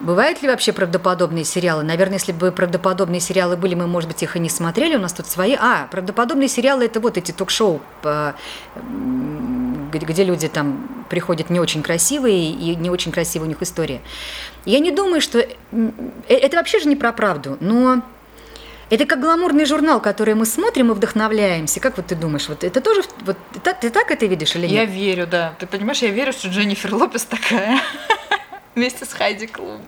Бывают 0.00 0.42
ли 0.42 0.48
вообще 0.48 0.72
правдоподобные 0.72 1.44
сериалы? 1.44 1.82
Наверное, 1.82 2.18
если 2.18 2.32
бы 2.32 2.50
правдоподобные 2.52 3.20
сериалы 3.20 3.56
были, 3.56 3.74
мы, 3.74 3.86
может 3.86 4.08
быть, 4.08 4.22
их 4.22 4.36
и 4.36 4.40
не 4.40 4.48
смотрели. 4.48 4.96
У 4.96 5.00
нас 5.00 5.12
тут 5.12 5.26
свои. 5.26 5.54
А, 5.54 5.88
правдоподобные 5.90 6.48
сериалы– 6.48 6.84
это 6.86 7.00
вот 7.00 7.16
эти 7.16 7.32
ток-шоу, 7.32 7.80
где 9.92 10.24
люди 10.24 10.48
там 10.48 11.06
приходят 11.08 11.50
не 11.50 11.60
очень 11.60 11.82
красивые, 11.82 12.50
и 12.50 12.74
не 12.74 12.90
очень 12.90 13.12
красивая 13.12 13.46
у 13.46 13.48
них 13.48 13.62
история. 13.62 14.00
Я 14.64 14.80
не 14.80 14.90
думаю, 14.90 15.20
что... 15.20 15.38
Э, 15.38 15.48
это 16.28 16.56
вообще 16.56 16.80
же 16.80 16.88
не 16.88 16.96
про 16.96 17.12
правду, 17.12 17.56
но 17.60 18.02
это 18.90 19.06
как 19.06 19.20
гламурный 19.20 19.64
журнал, 19.64 20.00
который 20.00 20.34
мы 20.34 20.46
смотрим 20.46 20.90
и 20.90 20.94
вдохновляемся. 20.94 21.80
Как 21.80 21.96
вот 21.96 22.06
ты 22.06 22.14
думаешь, 22.14 22.48
вот 22.48 22.64
это 22.64 22.80
тоже, 22.80 23.02
вот 23.20 23.36
ты 23.80 23.90
так 23.90 24.10
это 24.10 24.26
видишь 24.26 24.54
или 24.56 24.66
нет? 24.66 24.72
Я 24.72 24.84
верю, 24.84 25.26
да. 25.26 25.54
Ты 25.58 25.66
понимаешь, 25.66 25.98
я 25.98 26.10
верю, 26.10 26.32
что 26.32 26.48
Дженнифер 26.48 26.94
Лопес 26.94 27.24
такая 27.24 27.80
вместе 28.74 29.04
с 29.04 29.12
Хайди 29.12 29.46
Клум. 29.46 29.80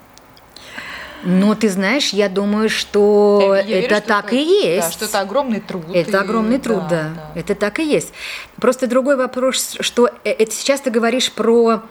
Ну, 1.22 1.54
ты 1.54 1.68
знаешь, 1.68 2.10
я 2.10 2.28
думаю, 2.28 2.68
что 2.68 3.54
я, 3.56 3.62
я 3.62 3.78
это 3.78 3.94
верю, 3.94 4.06
так 4.06 4.26
это, 4.26 4.36
и 4.36 4.44
есть. 4.44 4.86
Да, 4.86 4.92
что 4.92 5.04
это 5.06 5.20
огромный 5.20 5.60
труд. 5.60 5.84
Это 5.92 6.10
и... 6.10 6.14
огромный 6.14 6.58
труд, 6.58 6.82
да, 6.88 6.88
да. 6.88 7.32
да. 7.34 7.40
Это 7.40 7.54
так 7.54 7.78
и 7.80 7.84
есть. 7.84 8.12
Просто 8.60 8.86
другой 8.86 9.16
вопрос, 9.16 9.76
что 9.80 10.10
э, 10.24 10.30
это 10.30 10.52
сейчас 10.52 10.82
ты 10.82 10.90
говоришь 10.90 11.32
про 11.32 11.82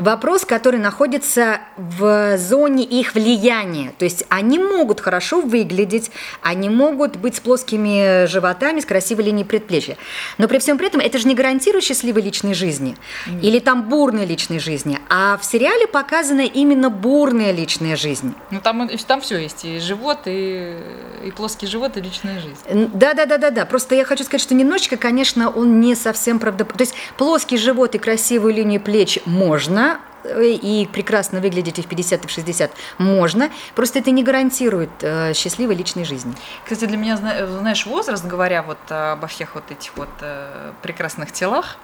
вопрос, 0.00 0.44
который 0.44 0.80
находится 0.80 1.60
в 1.76 2.36
зоне 2.38 2.84
их 2.84 3.14
влияния. 3.14 3.92
То 3.98 4.04
есть 4.04 4.24
они 4.28 4.58
могут 4.58 5.00
хорошо 5.00 5.40
выглядеть, 5.40 6.10
они 6.42 6.68
могут 6.68 7.16
быть 7.16 7.36
с 7.36 7.40
плоскими 7.40 8.26
животами, 8.26 8.80
с 8.80 8.86
красивой 8.86 9.24
линией 9.24 9.44
предплечья. 9.44 9.96
Но 10.38 10.48
при 10.48 10.58
всем 10.58 10.78
при 10.78 10.86
этом 10.86 11.00
это 11.00 11.18
же 11.18 11.28
не 11.28 11.34
гарантирует 11.34 11.84
счастливой 11.84 12.22
личной 12.22 12.54
жизни 12.54 12.96
mm. 13.26 13.40
или 13.40 13.58
там 13.58 13.88
бурной 13.88 14.24
личной 14.24 14.58
жизни. 14.58 14.98
А 15.08 15.36
в 15.36 15.44
сериале 15.44 15.86
показана 15.86 16.42
именно 16.42 16.90
бурная 16.90 17.52
личная 17.52 17.96
жизнь. 17.96 18.34
Ну 18.50 18.60
там, 18.60 18.88
там 19.06 19.20
все 19.20 19.38
есть, 19.38 19.64
и 19.64 19.78
живот, 19.78 20.20
и, 20.26 20.76
и 21.24 21.30
плоский 21.30 21.66
живот, 21.66 21.96
и 21.96 22.00
личная 22.00 22.40
жизнь. 22.40 22.90
Да-да-да-да-да. 22.94 23.66
Просто 23.66 23.94
я 23.94 24.04
хочу 24.04 24.24
сказать, 24.24 24.42
что 24.42 24.54
немножечко, 24.54 24.96
конечно, 24.96 25.50
он 25.50 25.80
не 25.80 25.94
совсем 25.94 26.38
правдоподобный. 26.38 26.86
То 26.86 26.90
есть 26.90 26.94
плоский 27.16 27.56
живот 27.56 27.94
и 27.94 27.98
красивую 27.98 28.54
линию 28.54 28.80
плеч 28.80 29.18
можно, 29.24 29.89
и 30.24 30.88
прекрасно 30.92 31.40
выглядеть 31.40 31.78
и 31.78 31.82
в 31.82 31.86
50, 31.86 32.24
и 32.24 32.28
в 32.28 32.30
60 32.30 32.70
можно, 32.98 33.50
просто 33.74 34.00
это 34.00 34.10
не 34.10 34.22
гарантирует 34.22 34.90
э, 35.00 35.32
счастливой 35.34 35.74
личной 35.74 36.04
жизни. 36.04 36.34
Кстати, 36.64 36.84
для 36.84 36.96
меня, 36.98 37.16
знаешь, 37.16 37.86
возраст, 37.86 38.24
говоря 38.24 38.62
вот 38.62 38.78
обо 38.88 39.26
всех 39.26 39.54
вот 39.54 39.70
этих 39.70 39.96
вот 39.96 40.10
э, 40.20 40.72
прекрасных 40.82 41.32
телах, 41.32 41.78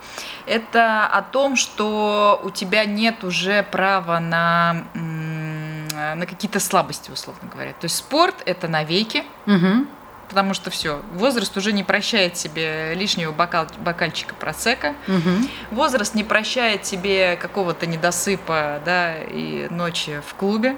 это 0.47 1.07
о 1.07 1.23
том, 1.23 1.57
что 1.57 2.41
у 2.45 2.51
тебя 2.51 2.85
нет 2.85 3.25
уже 3.25 3.63
права 3.63 4.21
на, 4.21 4.85
на 4.95 6.27
какие-то 6.27 6.61
слабости, 6.61 7.11
условно 7.11 7.49
говоря. 7.51 7.73
То 7.73 7.85
есть 7.85 7.97
спорт– 7.97 8.35
это 8.45 8.69
навеки, 8.69 9.25
угу 9.47 9.87
потому 10.29 10.55
что 10.55 10.71
все, 10.71 11.03
возраст 11.15 11.57
уже 11.57 11.73
не 11.73 11.85
прощает 11.85 12.37
себе 12.37 12.95
лишнего 12.95 13.33
бокал, 13.33 13.67
бокальчика 13.79 14.35
просека, 14.35 14.95
угу. 15.07 15.49
возраст 15.71 16.15
не 16.15 16.25
прощает 16.25 16.85
себе 16.85 17.37
какого-то 17.37 17.87
недосыпа, 17.87 18.81
да, 18.85 19.17
и 19.19 19.69
ночи 19.71 20.21
в 20.27 20.35
клубе. 20.35 20.77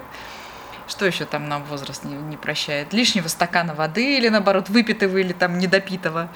Что 0.86 1.04
еще 1.04 1.26
там 1.26 1.48
нам 1.48 1.64
возраст 1.64 2.04
не, 2.04 2.14
не 2.14 2.36
прощает? 2.38 2.94
Лишнего 2.94 3.28
стакана 3.28 3.74
воды 3.74 4.16
или 4.16 4.28
наоборот 4.28 4.70
выпитого 4.70 5.18
или 5.18 5.34
там 5.34 5.58
недопитого. 5.58 6.30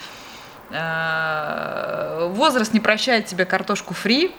А, 0.70 2.29
возраст 2.29 2.72
не 2.72 2.81
прощает 2.81 3.27
тебе 3.27 3.44
картошку 3.44 3.94
фри. 3.94 4.35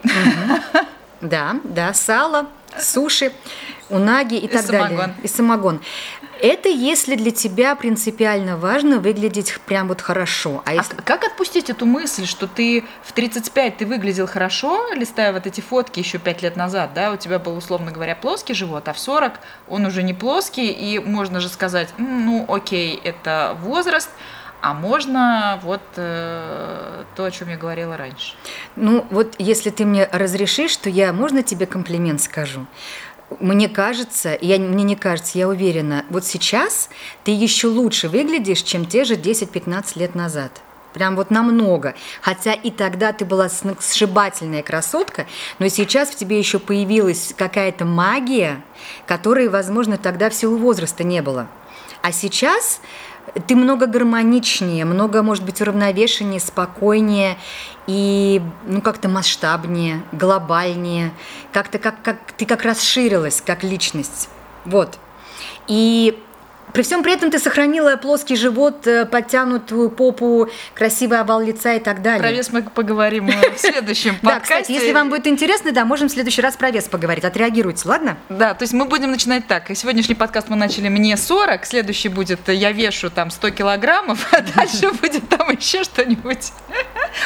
Да, 1.21 1.55
да, 1.63 1.93
сало, 1.93 2.47
суши, 2.77 3.31
унаги 3.89 4.35
и, 4.35 4.45
и 4.45 4.47
так 4.49 4.65
самогон. 4.65 4.97
далее. 4.97 5.15
И 5.23 5.27
самогон. 5.29 5.81
Это 6.43 6.67
если 6.67 7.15
для 7.15 7.31
тебя 7.31 7.73
принципиально 7.73 8.57
важно 8.57 8.99
выглядеть 8.99 9.57
прям 9.65 9.87
вот 9.87 10.01
хорошо. 10.01 10.61
А, 10.65 10.73
если... 10.73 10.93
а 10.97 11.01
как 11.01 11.23
отпустить 11.23 11.69
эту 11.69 11.85
мысль, 11.85 12.25
что 12.25 12.47
ты 12.47 12.83
в 13.01 13.13
35 13.13 13.77
ты 13.77 13.85
выглядел 13.85 14.27
хорошо, 14.27 14.91
листая 14.93 15.31
вот 15.31 15.47
эти 15.47 15.61
фотки 15.61 15.99
еще 15.99 16.17
5 16.17 16.41
лет 16.41 16.57
назад, 16.57 16.93
да, 16.93 17.13
у 17.13 17.15
тебя 17.15 17.39
был, 17.39 17.55
условно 17.55 17.91
говоря, 17.93 18.13
плоский 18.13 18.53
живот, 18.53 18.89
а 18.89 18.93
в 18.93 18.99
40 18.99 19.39
он 19.69 19.85
уже 19.85 20.03
не 20.03 20.13
плоский, 20.13 20.69
и 20.69 20.99
можно 20.99 21.39
же 21.39 21.47
сказать, 21.47 21.87
ну 21.97 22.45
окей, 22.49 22.99
это 23.01 23.57
возраст, 23.61 24.09
а 24.59 24.73
можно 24.73 25.61
вот 25.63 25.81
э, 25.95 27.03
то, 27.15 27.23
о 27.23 27.31
чем 27.31 27.49
я 27.49 27.57
говорила 27.57 27.95
раньше. 27.95 28.35
Ну 28.75 29.05
вот 29.11 29.35
если 29.37 29.69
ты 29.69 29.85
мне 29.85 30.09
разрешишь, 30.11 30.75
то 30.75 30.89
я, 30.89 31.13
можно 31.13 31.41
тебе 31.41 31.65
комплимент 31.65 32.21
скажу? 32.21 32.65
Мне 33.39 33.69
кажется, 33.69 34.37
я, 34.41 34.57
мне 34.59 34.83
не 34.83 34.95
кажется, 34.95 35.37
я 35.37 35.47
уверена, 35.47 36.05
вот 36.09 36.25
сейчас 36.25 36.89
ты 37.23 37.31
еще 37.31 37.67
лучше 37.67 38.09
выглядишь, 38.09 38.61
чем 38.61 38.85
те 38.85 39.03
же 39.03 39.15
10-15 39.15 39.99
лет 39.99 40.15
назад. 40.15 40.61
Прям 40.93 41.15
вот 41.15 41.31
намного. 41.31 41.95
Хотя 42.21 42.53
и 42.53 42.69
тогда 42.69 43.13
ты 43.13 43.25
была 43.25 43.49
сшибательная 43.49 44.61
красотка, 44.61 45.25
но 45.57 45.67
сейчас 45.67 46.09
в 46.09 46.15
тебе 46.15 46.37
еще 46.37 46.59
появилась 46.59 47.33
какая-то 47.35 47.83
магия, 47.83 48.61
которой, 49.07 49.49
возможно, 49.49 49.97
тогда 49.97 50.29
в 50.29 50.35
силу 50.35 50.57
возраста 50.57 51.03
не 51.03 51.21
было. 51.21 51.47
А 52.03 52.11
сейчас 52.11 52.81
ты 53.47 53.55
много 53.55 53.87
гармоничнее, 53.87 54.85
много, 54.85 55.23
может 55.23 55.43
быть, 55.43 55.61
уравновешеннее, 55.61 56.39
спокойнее 56.39 57.37
и 57.87 58.41
ну 58.65 58.81
как-то 58.81 59.09
масштабнее, 59.09 60.03
глобальнее, 60.11 61.11
как-то 61.51 61.79
как, 61.79 62.01
как 62.01 62.17
ты 62.37 62.45
как 62.45 62.63
расширилась 62.63 63.41
как 63.45 63.63
личность. 63.63 64.29
Вот. 64.65 64.97
И 65.67 66.21
при 66.73 66.81
всем 66.81 67.03
при 67.03 67.13
этом 67.13 67.29
ты 67.29 67.37
сохранила 67.37 67.95
плоский 67.97 68.35
живот, 68.35 68.87
э, 68.87 69.05
подтянутую 69.05 69.91
попу, 69.91 70.49
красивый 70.73 71.19
овал 71.19 71.41
лица 71.41 71.73
и 71.75 71.79
так 71.79 72.01
далее. 72.01 72.19
Про 72.19 72.31
вес 72.31 72.51
мы 72.51 72.63
поговорим 72.63 73.27
в 73.27 73.57
следующем 73.59 74.15
подкасте. 74.15 74.23
Да, 74.33 74.39
кстати, 74.39 74.71
если 74.71 74.91
вам 74.93 75.09
будет 75.11 75.27
интересно, 75.27 75.71
да, 75.71 75.85
можем 75.85 76.09
в 76.09 76.11
следующий 76.11 76.41
раз 76.41 76.55
про 76.55 76.71
вес 76.71 76.85
поговорить. 76.85 77.23
Отреагируйте, 77.23 77.87
ладно? 77.87 78.17
Да, 78.29 78.55
то 78.55 78.63
есть 78.63 78.73
мы 78.73 78.85
будем 78.85 79.11
начинать 79.11 79.45
так. 79.45 79.69
Сегодняшний 79.75 80.15
подкаст 80.15 80.49
мы 80.49 80.55
начали 80.55 80.89
«Мне 80.89 81.13
40», 81.13 81.63
следующий 81.65 82.09
будет 82.09 82.49
«Я 82.49 82.71
вешу 82.71 83.11
там 83.11 83.29
100 83.29 83.51
килограммов», 83.51 84.27
а 84.33 84.41
дальше 84.41 84.89
будет 84.89 85.29
там 85.29 85.51
еще 85.51 85.83
что-нибудь. 85.83 86.51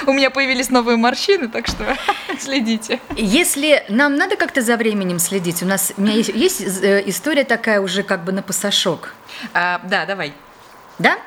У 0.06 0.12
меня 0.12 0.30
появились 0.30 0.70
новые 0.70 0.98
морщины, 0.98 1.48
так 1.48 1.68
что 1.68 1.96
следите. 2.40 3.00
Если 3.16 3.84
нам 3.88 4.16
надо 4.16 4.36
как-то 4.36 4.62
за 4.62 4.76
временем 4.76 5.20
следить, 5.20 5.64
у 5.64 5.66
нас 5.66 5.94
у 5.96 6.02
меня 6.02 6.14
есть, 6.14 6.30
есть 6.30 6.62
э, 6.82 7.04
история 7.06 7.46
такая 7.46 7.80
уже 7.80 8.04
как 8.04 8.26
бы 8.26 8.34
на 8.34 8.42
пасашок. 8.42 9.14
А, 9.54 9.82
да, 9.84 10.06
давай. 10.06 10.34
Да? 11.00 11.18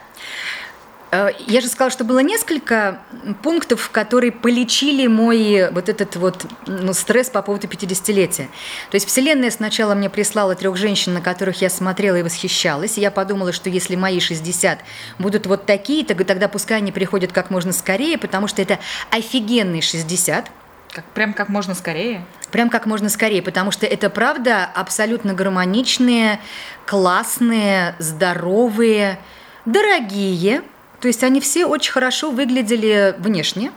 Э, 1.11 1.31
я 1.47 1.61
же 1.61 1.69
сказала, 1.69 1.91
что 1.91 2.05
было 2.05 2.21
несколько 2.21 3.01
пунктов, 3.43 3.91
которые 3.91 4.33
полечили 4.33 5.07
мой 5.07 5.71
вот 5.71 5.89
этот 5.89 6.17
вот 6.17 6.47
ну, 6.67 6.93
стресс 6.95 7.29
по 7.31 7.43
поводу 7.43 7.67
50-летия. 7.67 8.49
То 8.91 8.95
есть 8.95 9.07
Вселенная 9.07 9.51
сначала 9.51 9.95
мне 9.95 10.09
прислала 10.09 10.55
трех 10.55 10.77
женщин, 10.77 11.15
на 11.15 11.21
которых 11.21 11.61
я 11.61 11.71
смотрела 11.71 12.17
и 12.17 12.23
восхищалась. 12.23 12.99
И 12.99 13.01
я 13.01 13.11
подумала, 13.11 13.53
что 13.53 13.69
если 13.71 13.97
мои 13.97 14.21
60 14.21 14.81
будут 15.19 15.47
вот 15.47 15.67
такие, 15.67 16.05
то 16.05 16.15
тогда 16.25 16.49
пускай 16.49 16.79
они 16.79 16.93
приходят 16.93 17.33
как 17.33 17.51
можно 17.51 17.73
скорее, 17.73 18.19
потому 18.19 18.47
что 18.47 18.63
это 18.63 18.79
офигенные 19.11 19.83
60. 19.83 20.51
Как, 20.93 21.05
прям 21.05 21.33
как 21.33 21.49
можно 21.49 21.75
скорее? 21.75 22.25
Прям 22.51 22.69
как 22.69 22.87
можно 22.87 23.09
скорее, 23.09 23.43
потому 23.43 23.71
что 23.71 23.87
это 23.87 24.11
правда 24.11 24.65
абсолютно 24.65 25.35
гармоничные, 25.35 26.41
классные, 26.85 27.95
здоровые, 27.99 29.21
дорогие. 29.65 30.63
То 31.01 31.09
есть 31.09 31.23
они 31.23 31.41
все 31.41 31.67
очень 31.67 31.93
хорошо 31.93 32.31
выглядели 32.31 33.15
внешне. 33.19 33.71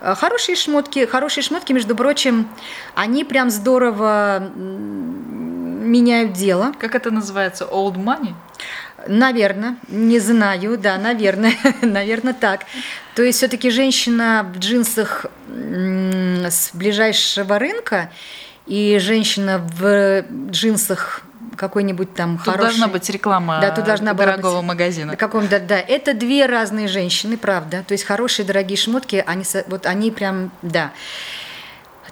Э, 0.00 0.14
хорошие 0.14 0.56
шмотки, 0.56 1.04
хорошие 1.06 1.44
шмотки, 1.44 1.72
между 1.72 1.94
прочим, 1.94 2.48
они 2.94 3.24
прям 3.24 3.50
здорово 3.50 4.50
меняют 5.84 6.32
дело. 6.32 6.72
Как 6.78 6.94
это 6.94 7.10
называется? 7.10 7.64
Old 7.64 7.96
money? 7.96 8.34
Наверное, 9.08 9.76
не 9.88 10.18
знаю, 10.18 10.78
да, 10.78 10.98
наверное, 10.98 11.54
наверное 11.82 12.34
так. 12.34 12.66
То 13.14 13.22
есть 13.22 13.38
все-таки 13.38 13.70
женщина 13.70 14.50
в 14.54 14.58
джинсах 14.58 15.26
с 15.48 16.70
ближайшего 16.72 17.58
рынка 17.58 18.10
и 18.66 18.98
женщина 18.98 19.58
в 19.58 20.24
джинсах 20.50 21.22
какой-нибудь 21.56 22.14
там 22.14 22.36
тут 22.38 22.46
хороший... 22.46 22.62
должна 22.62 22.88
быть 22.88 23.08
реклама 23.10 23.60
да, 23.60 23.70
тут 23.70 23.84
должна 23.84 24.14
дорогого 24.14 24.58
быть, 24.58 24.68
магазина. 24.68 25.16
Каком, 25.16 25.46
да, 25.48 25.58
да, 25.58 25.78
это 25.78 26.14
две 26.14 26.46
разные 26.46 26.88
женщины, 26.88 27.36
правда. 27.36 27.84
То 27.86 27.92
есть 27.92 28.04
хорошие 28.04 28.44
дорогие 28.44 28.76
шмотки, 28.76 29.22
они, 29.26 29.44
вот 29.68 29.86
они 29.86 30.10
прям, 30.10 30.50
да. 30.62 30.92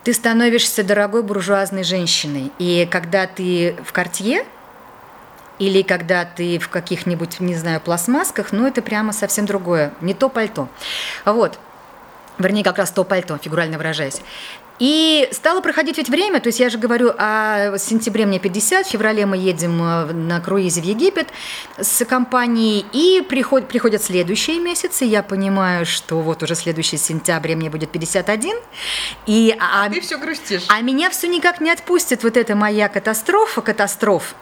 Ты 0.04 0.12
становишься 0.12 0.82
дорогой 0.82 1.22
буржуазной 1.22 1.84
женщиной. 1.84 2.50
И 2.58 2.88
когда 2.90 3.26
ты 3.26 3.76
в 3.84 3.92
кортье, 3.92 4.44
или 5.62 5.82
когда 5.82 6.24
ты 6.24 6.58
в 6.58 6.68
каких-нибудь, 6.68 7.38
не 7.38 7.54
знаю, 7.54 7.80
пластмасках, 7.80 8.50
ну 8.50 8.66
это 8.66 8.82
прямо 8.82 9.12
совсем 9.12 9.46
другое, 9.46 9.94
не 10.00 10.12
то 10.12 10.28
пальто. 10.28 10.68
Вот. 11.24 11.58
Вернее, 12.38 12.64
как 12.64 12.78
раз 12.78 12.90
то 12.90 13.04
пальто, 13.04 13.38
фигурально 13.38 13.78
выражаясь. 13.78 14.22
И 14.80 15.28
стало 15.30 15.60
проходить 15.60 15.98
ведь 15.98 16.08
время, 16.08 16.40
то 16.40 16.48
есть 16.48 16.58
я 16.58 16.68
же 16.68 16.78
говорю, 16.78 17.12
а 17.16 17.70
в 17.70 17.78
сентябре 17.78 18.26
мне 18.26 18.40
50, 18.40 18.86
в 18.86 18.90
феврале 18.90 19.24
мы 19.26 19.36
едем 19.36 19.80
э, 19.80 20.12
на 20.12 20.40
круизе 20.40 20.80
в 20.80 20.84
Египет 20.84 21.28
с 21.78 22.04
компанией, 22.04 22.84
и 22.92 23.22
приход, 23.22 23.68
приходят 23.68 24.02
следующие 24.02 24.58
месяцы, 24.58 25.04
я 25.04 25.22
понимаю, 25.22 25.86
что 25.86 26.20
вот 26.20 26.42
уже 26.42 26.56
следующий 26.56 26.96
сентябрь 26.96 27.54
мне 27.54 27.70
будет 27.70 27.92
51, 27.92 28.56
и, 29.26 29.56
а, 29.60 29.84
а 29.84 29.90
ты 29.90 30.00
все 30.00 30.18
грустишь. 30.18 30.64
А 30.66 30.80
меня 30.80 31.10
все 31.10 31.28
никак 31.28 31.60
не 31.60 31.70
отпустит 31.70 32.24
вот 32.24 32.36
эта 32.36 32.56
моя 32.56 32.88
катастрофа, 32.88 33.60
катастроф. 33.60 34.34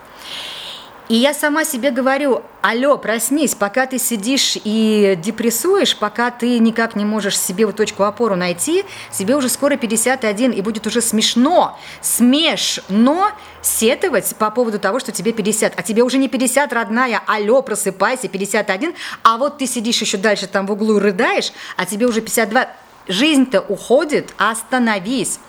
И 1.10 1.16
я 1.16 1.34
сама 1.34 1.64
себе 1.64 1.90
говорю, 1.90 2.42
алло, 2.62 2.96
проснись, 2.96 3.56
пока 3.56 3.86
ты 3.86 3.98
сидишь 3.98 4.56
и 4.62 5.18
депрессуешь, 5.20 5.96
пока 5.96 6.30
ты 6.30 6.60
никак 6.60 6.94
не 6.94 7.04
можешь 7.04 7.36
себе 7.36 7.66
вот 7.66 7.74
точку 7.74 8.04
опору 8.04 8.36
найти, 8.36 8.84
себе 9.10 9.34
уже 9.34 9.48
скоро 9.48 9.76
51, 9.76 10.52
и 10.52 10.60
будет 10.60 10.86
уже 10.86 11.00
смешно, 11.00 11.76
смешно 12.00 13.32
сетовать 13.60 14.36
по 14.36 14.52
поводу 14.52 14.78
того, 14.78 15.00
что 15.00 15.10
тебе 15.10 15.32
50. 15.32 15.72
А 15.76 15.82
тебе 15.82 16.04
уже 16.04 16.16
не 16.16 16.28
50, 16.28 16.72
родная, 16.72 17.20
алло, 17.26 17.60
просыпайся, 17.62 18.28
51, 18.28 18.94
а 19.24 19.36
вот 19.36 19.58
ты 19.58 19.66
сидишь 19.66 20.00
еще 20.00 20.16
дальше 20.16 20.46
там 20.46 20.68
в 20.68 20.70
углу 20.70 20.98
и 20.98 21.00
рыдаешь, 21.00 21.50
а 21.76 21.86
тебе 21.86 22.06
уже 22.06 22.20
52 22.20 22.68
жизнь-то 23.08 23.60
уходит, 23.60 24.34
остановись. 24.36 25.40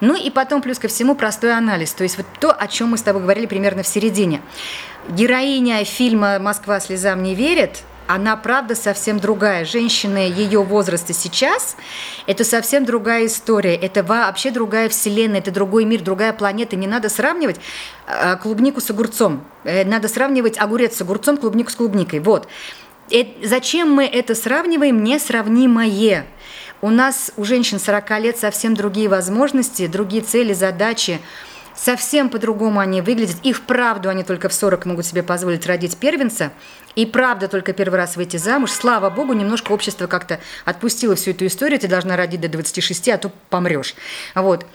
Ну 0.00 0.14
и 0.14 0.30
потом 0.30 0.62
плюс 0.62 0.78
ко 0.78 0.88
всему 0.88 1.14
простой 1.14 1.56
анализ, 1.56 1.92
то 1.92 2.02
есть 2.02 2.16
вот 2.16 2.26
то, 2.40 2.52
о 2.52 2.68
чем 2.68 2.90
мы 2.90 2.98
с 2.98 3.02
тобой 3.02 3.22
говорили 3.22 3.46
примерно 3.46 3.82
в 3.82 3.88
середине. 3.88 4.42
Героиня 5.08 5.84
фильма 5.84 6.38
«Москва 6.38 6.80
слезам 6.80 7.22
не 7.22 7.34
верит», 7.34 7.82
она 8.08 8.36
правда 8.36 8.74
совсем 8.74 9.20
другая. 9.20 9.66
Женщины 9.66 10.32
ее 10.34 10.62
возраста 10.62 11.12
сейчас– 11.12 11.76
это 12.26 12.42
совсем 12.42 12.86
другая 12.86 13.26
история. 13.26 13.74
Это 13.76 14.02
вообще 14.02 14.50
другая 14.50 14.88
вселенная, 14.88 15.40
это 15.40 15.50
другой 15.50 15.84
мир, 15.84 16.00
другая 16.00 16.32
планета. 16.32 16.74
Не 16.74 16.86
надо 16.86 17.10
сравнивать 17.10 17.60
э, 18.06 18.36
клубнику 18.36 18.80
с 18.80 18.88
огурцом. 18.88 19.44
Э, 19.64 19.84
надо 19.84 20.08
сравнивать 20.08 20.58
огурец 20.58 20.96
с 20.96 21.02
огурцом, 21.02 21.36
клубнику 21.36 21.70
с 21.70 21.74
клубникой. 21.74 22.20
Вот. 22.20 22.48
Э, 23.10 23.24
зачем 23.44 23.92
мы 23.92 24.06
это 24.06 24.34
сравниваем? 24.34 25.04
Несравнимое. 25.04 26.24
У 26.80 26.90
нас 26.90 27.32
у 27.36 27.44
женщин 27.44 27.80
40 27.80 28.20
лет 28.20 28.38
совсем 28.38 28.74
другие 28.74 29.08
возможности, 29.08 29.86
другие 29.86 30.22
цели, 30.22 30.52
задачи. 30.52 31.20
Совсем 31.74 32.28
по-другому 32.28 32.80
они 32.80 33.02
выглядят. 33.02 33.36
И 33.42 33.52
вправду 33.52 34.08
они 34.08 34.24
только 34.24 34.48
в 34.48 34.54
40 34.54 34.86
могут 34.86 35.06
себе 35.06 35.22
позволить 35.22 35.66
родить 35.66 35.96
первенца. 35.96 36.52
И 36.94 37.06
правда 37.06 37.48
только 37.48 37.72
первый 37.72 37.96
раз 37.96 38.16
выйти 38.16 38.36
замуж. 38.36 38.72
Слава 38.72 39.10
богу, 39.10 39.32
немножко 39.32 39.72
общество 39.72 40.06
как-то 40.06 40.40
отпустило 40.64 41.14
всю 41.14 41.32
эту 41.32 41.46
историю. 41.46 41.78
Ты 41.78 41.88
должна 41.88 42.16
родить 42.16 42.40
до 42.40 42.48
26, 42.48 43.08
а 43.08 43.18
то 43.18 43.32
помрешь. 43.50 43.94
Вот. 44.34 44.66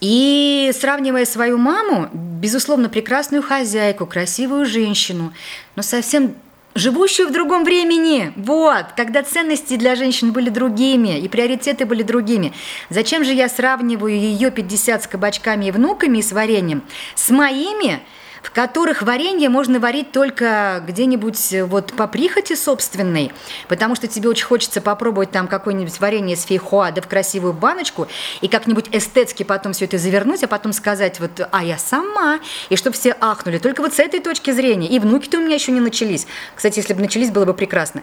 И 0.00 0.72
сравнивая 0.74 1.24
свою 1.24 1.58
маму, 1.58 2.08
безусловно, 2.12 2.88
прекрасную 2.88 3.40
хозяйку, 3.40 4.04
красивую 4.04 4.66
женщину, 4.66 5.32
но 5.76 5.82
совсем 5.84 6.34
живущую 6.74 7.28
в 7.28 7.32
другом 7.32 7.64
времени, 7.64 8.32
вот, 8.36 8.86
когда 8.96 9.22
ценности 9.22 9.76
для 9.76 9.94
женщин 9.94 10.32
были 10.32 10.48
другими 10.48 11.18
и 11.18 11.28
приоритеты 11.28 11.84
были 11.84 12.02
другими. 12.02 12.52
Зачем 12.90 13.24
же 13.24 13.32
я 13.32 13.48
сравниваю 13.48 14.14
ее 14.14 14.50
50 14.50 15.02
с 15.02 15.06
кабачками 15.06 15.66
и 15.66 15.70
внуками 15.70 16.18
и 16.18 16.22
с 16.22 16.32
вареньем 16.32 16.82
с 17.14 17.30
моими 17.30 18.00
в 18.42 18.50
которых 18.50 19.02
варенье 19.02 19.48
можно 19.48 19.78
варить 19.78 20.12
только 20.12 20.82
где-нибудь 20.86 21.52
э, 21.52 21.64
вот 21.64 21.92
по 21.92 22.06
прихоти 22.06 22.54
собственной, 22.54 23.32
потому 23.68 23.94
что 23.94 24.08
тебе 24.08 24.28
очень 24.28 24.44
хочется 24.44 24.80
попробовать 24.80 25.30
там 25.30 25.48
какое-нибудь 25.48 25.98
варенье 26.00 26.36
с 26.36 26.44
фейхоа, 26.44 26.90
да 26.92 27.00
в 27.00 27.08
красивую 27.08 27.52
баночку, 27.52 28.08
и 28.40 28.48
как-нибудь 28.48 28.86
эстетски 28.92 29.44
потом 29.44 29.72
все 29.72 29.84
это 29.84 29.96
завернуть, 29.98 30.42
а 30.42 30.48
потом 30.48 30.72
сказать 30.72 31.20
вот, 31.20 31.30
а 31.50 31.64
я 31.64 31.78
сама, 31.78 32.40
и 32.68 32.76
чтобы 32.76 32.96
все 32.96 33.16
ахнули. 33.20 33.58
Только 33.58 33.80
вот 33.80 33.94
с 33.94 33.98
этой 34.00 34.20
точки 34.20 34.50
зрения. 34.50 34.88
И 34.88 34.98
внуки-то 34.98 35.38
у 35.38 35.40
меня 35.40 35.54
еще 35.54 35.72
не 35.72 35.80
начались. 35.80 36.26
Кстати, 36.54 36.78
если 36.78 36.94
бы 36.94 37.00
начались, 37.00 37.30
было 37.30 37.44
бы 37.44 37.54
прекрасно. 37.54 38.02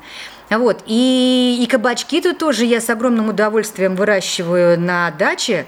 Вот. 0.49 0.83
И, 0.85 1.59
и 1.61 1.67
кабачки 1.67 2.21
тут 2.21 2.37
тоже 2.37 2.65
я 2.65 2.81
с 2.81 2.89
огромным 2.89 3.29
удовольствием 3.29 3.95
выращиваю 3.95 4.79
на 4.79 5.11
даче, 5.11 5.65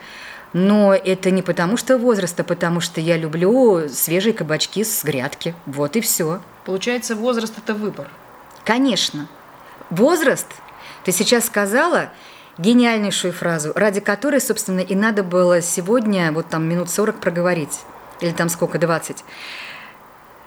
но 0.53 0.93
это 0.93 1.31
не 1.31 1.41
потому 1.41 1.77
что 1.77 1.97
возраст, 1.97 2.39
а 2.39 2.43
потому 2.43 2.81
что 2.81 2.99
я 2.99 3.17
люблю 3.17 3.87
свежие 3.89 4.33
кабачки 4.33 4.83
с 4.83 5.03
грядки. 5.03 5.55
Вот 5.65 5.95
и 5.95 6.01
все. 6.01 6.41
Получается, 6.65 7.15
возраст– 7.15 7.53
это 7.57 7.73
выбор. 7.73 8.09
Конечно. 8.65 9.27
Возраст, 9.89 10.47
ты 11.03 11.11
сейчас 11.11 11.45
сказала 11.45 12.09
гениальнейшую 12.57 13.33
фразу, 13.33 13.71
ради 13.75 14.01
которой, 14.01 14.41
собственно, 14.41 14.81
и 14.81 14.93
надо 14.93 15.23
было 15.23 15.61
сегодня 15.61 16.31
вот 16.31 16.49
там 16.49 16.67
минут 16.67 16.89
40 16.89 17.19
проговорить. 17.19 17.79
Или 18.19 18.31
там 18.31 18.49
сколько, 18.49 18.77
20. 18.77 19.23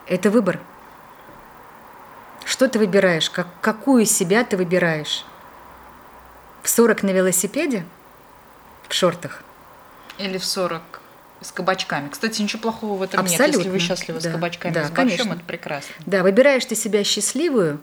Это 0.06 0.30
выбор. 0.30 0.60
Что 2.44 2.68
ты 2.68 2.78
выбираешь? 2.78 3.30
Как, 3.30 3.46
какую 3.60 4.04
себя 4.04 4.44
ты 4.44 4.56
выбираешь? 4.56 5.24
В 6.62 6.68
40 6.68 7.02
на 7.02 7.10
велосипеде? 7.10 7.84
В 8.86 8.94
шортах? 8.94 9.42
Или 10.18 10.38
в 10.38 10.44
40 10.44 11.00
с 11.40 11.52
кабачками. 11.52 12.08
Кстати, 12.08 12.40
ничего 12.42 12.62
плохого 12.62 12.96
в 12.96 13.02
этом 13.02 13.20
Абсолютно. 13.20 13.44
нет. 13.46 13.56
Если 13.56 13.68
вы 13.68 13.78
счастливы 13.78 14.20
да. 14.20 14.30
с 14.30 14.32
кабачками, 14.32 14.72
да, 14.72 14.84
с 14.86 14.90
борщом, 14.90 15.32
это 15.32 15.42
прекрасно. 15.44 15.94
Да, 16.06 16.22
выбираешь 16.22 16.64
ты 16.64 16.74
себя 16.74 17.04
счастливую, 17.04 17.80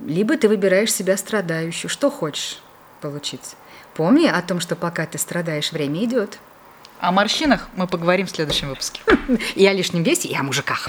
либо 0.00 0.36
ты 0.36 0.48
выбираешь 0.48 0.92
себя 0.92 1.16
страдающую. 1.16 1.90
Что 1.90 2.10
хочешь 2.10 2.60
получить. 3.00 3.54
Помни 3.94 4.26
о 4.26 4.40
том, 4.42 4.60
что 4.60 4.76
пока 4.76 5.06
ты 5.06 5.18
страдаешь, 5.18 5.72
время 5.72 6.04
идет. 6.04 6.38
О 7.00 7.12
морщинах 7.12 7.68
мы 7.76 7.86
поговорим 7.86 8.26
в 8.26 8.30
следующем 8.30 8.68
выпуске. 8.68 9.00
И 9.54 9.66
о 9.66 9.72
лишнем 9.72 10.02
весе, 10.02 10.28
и 10.28 10.34
о 10.34 10.42
мужиках. 10.42 10.88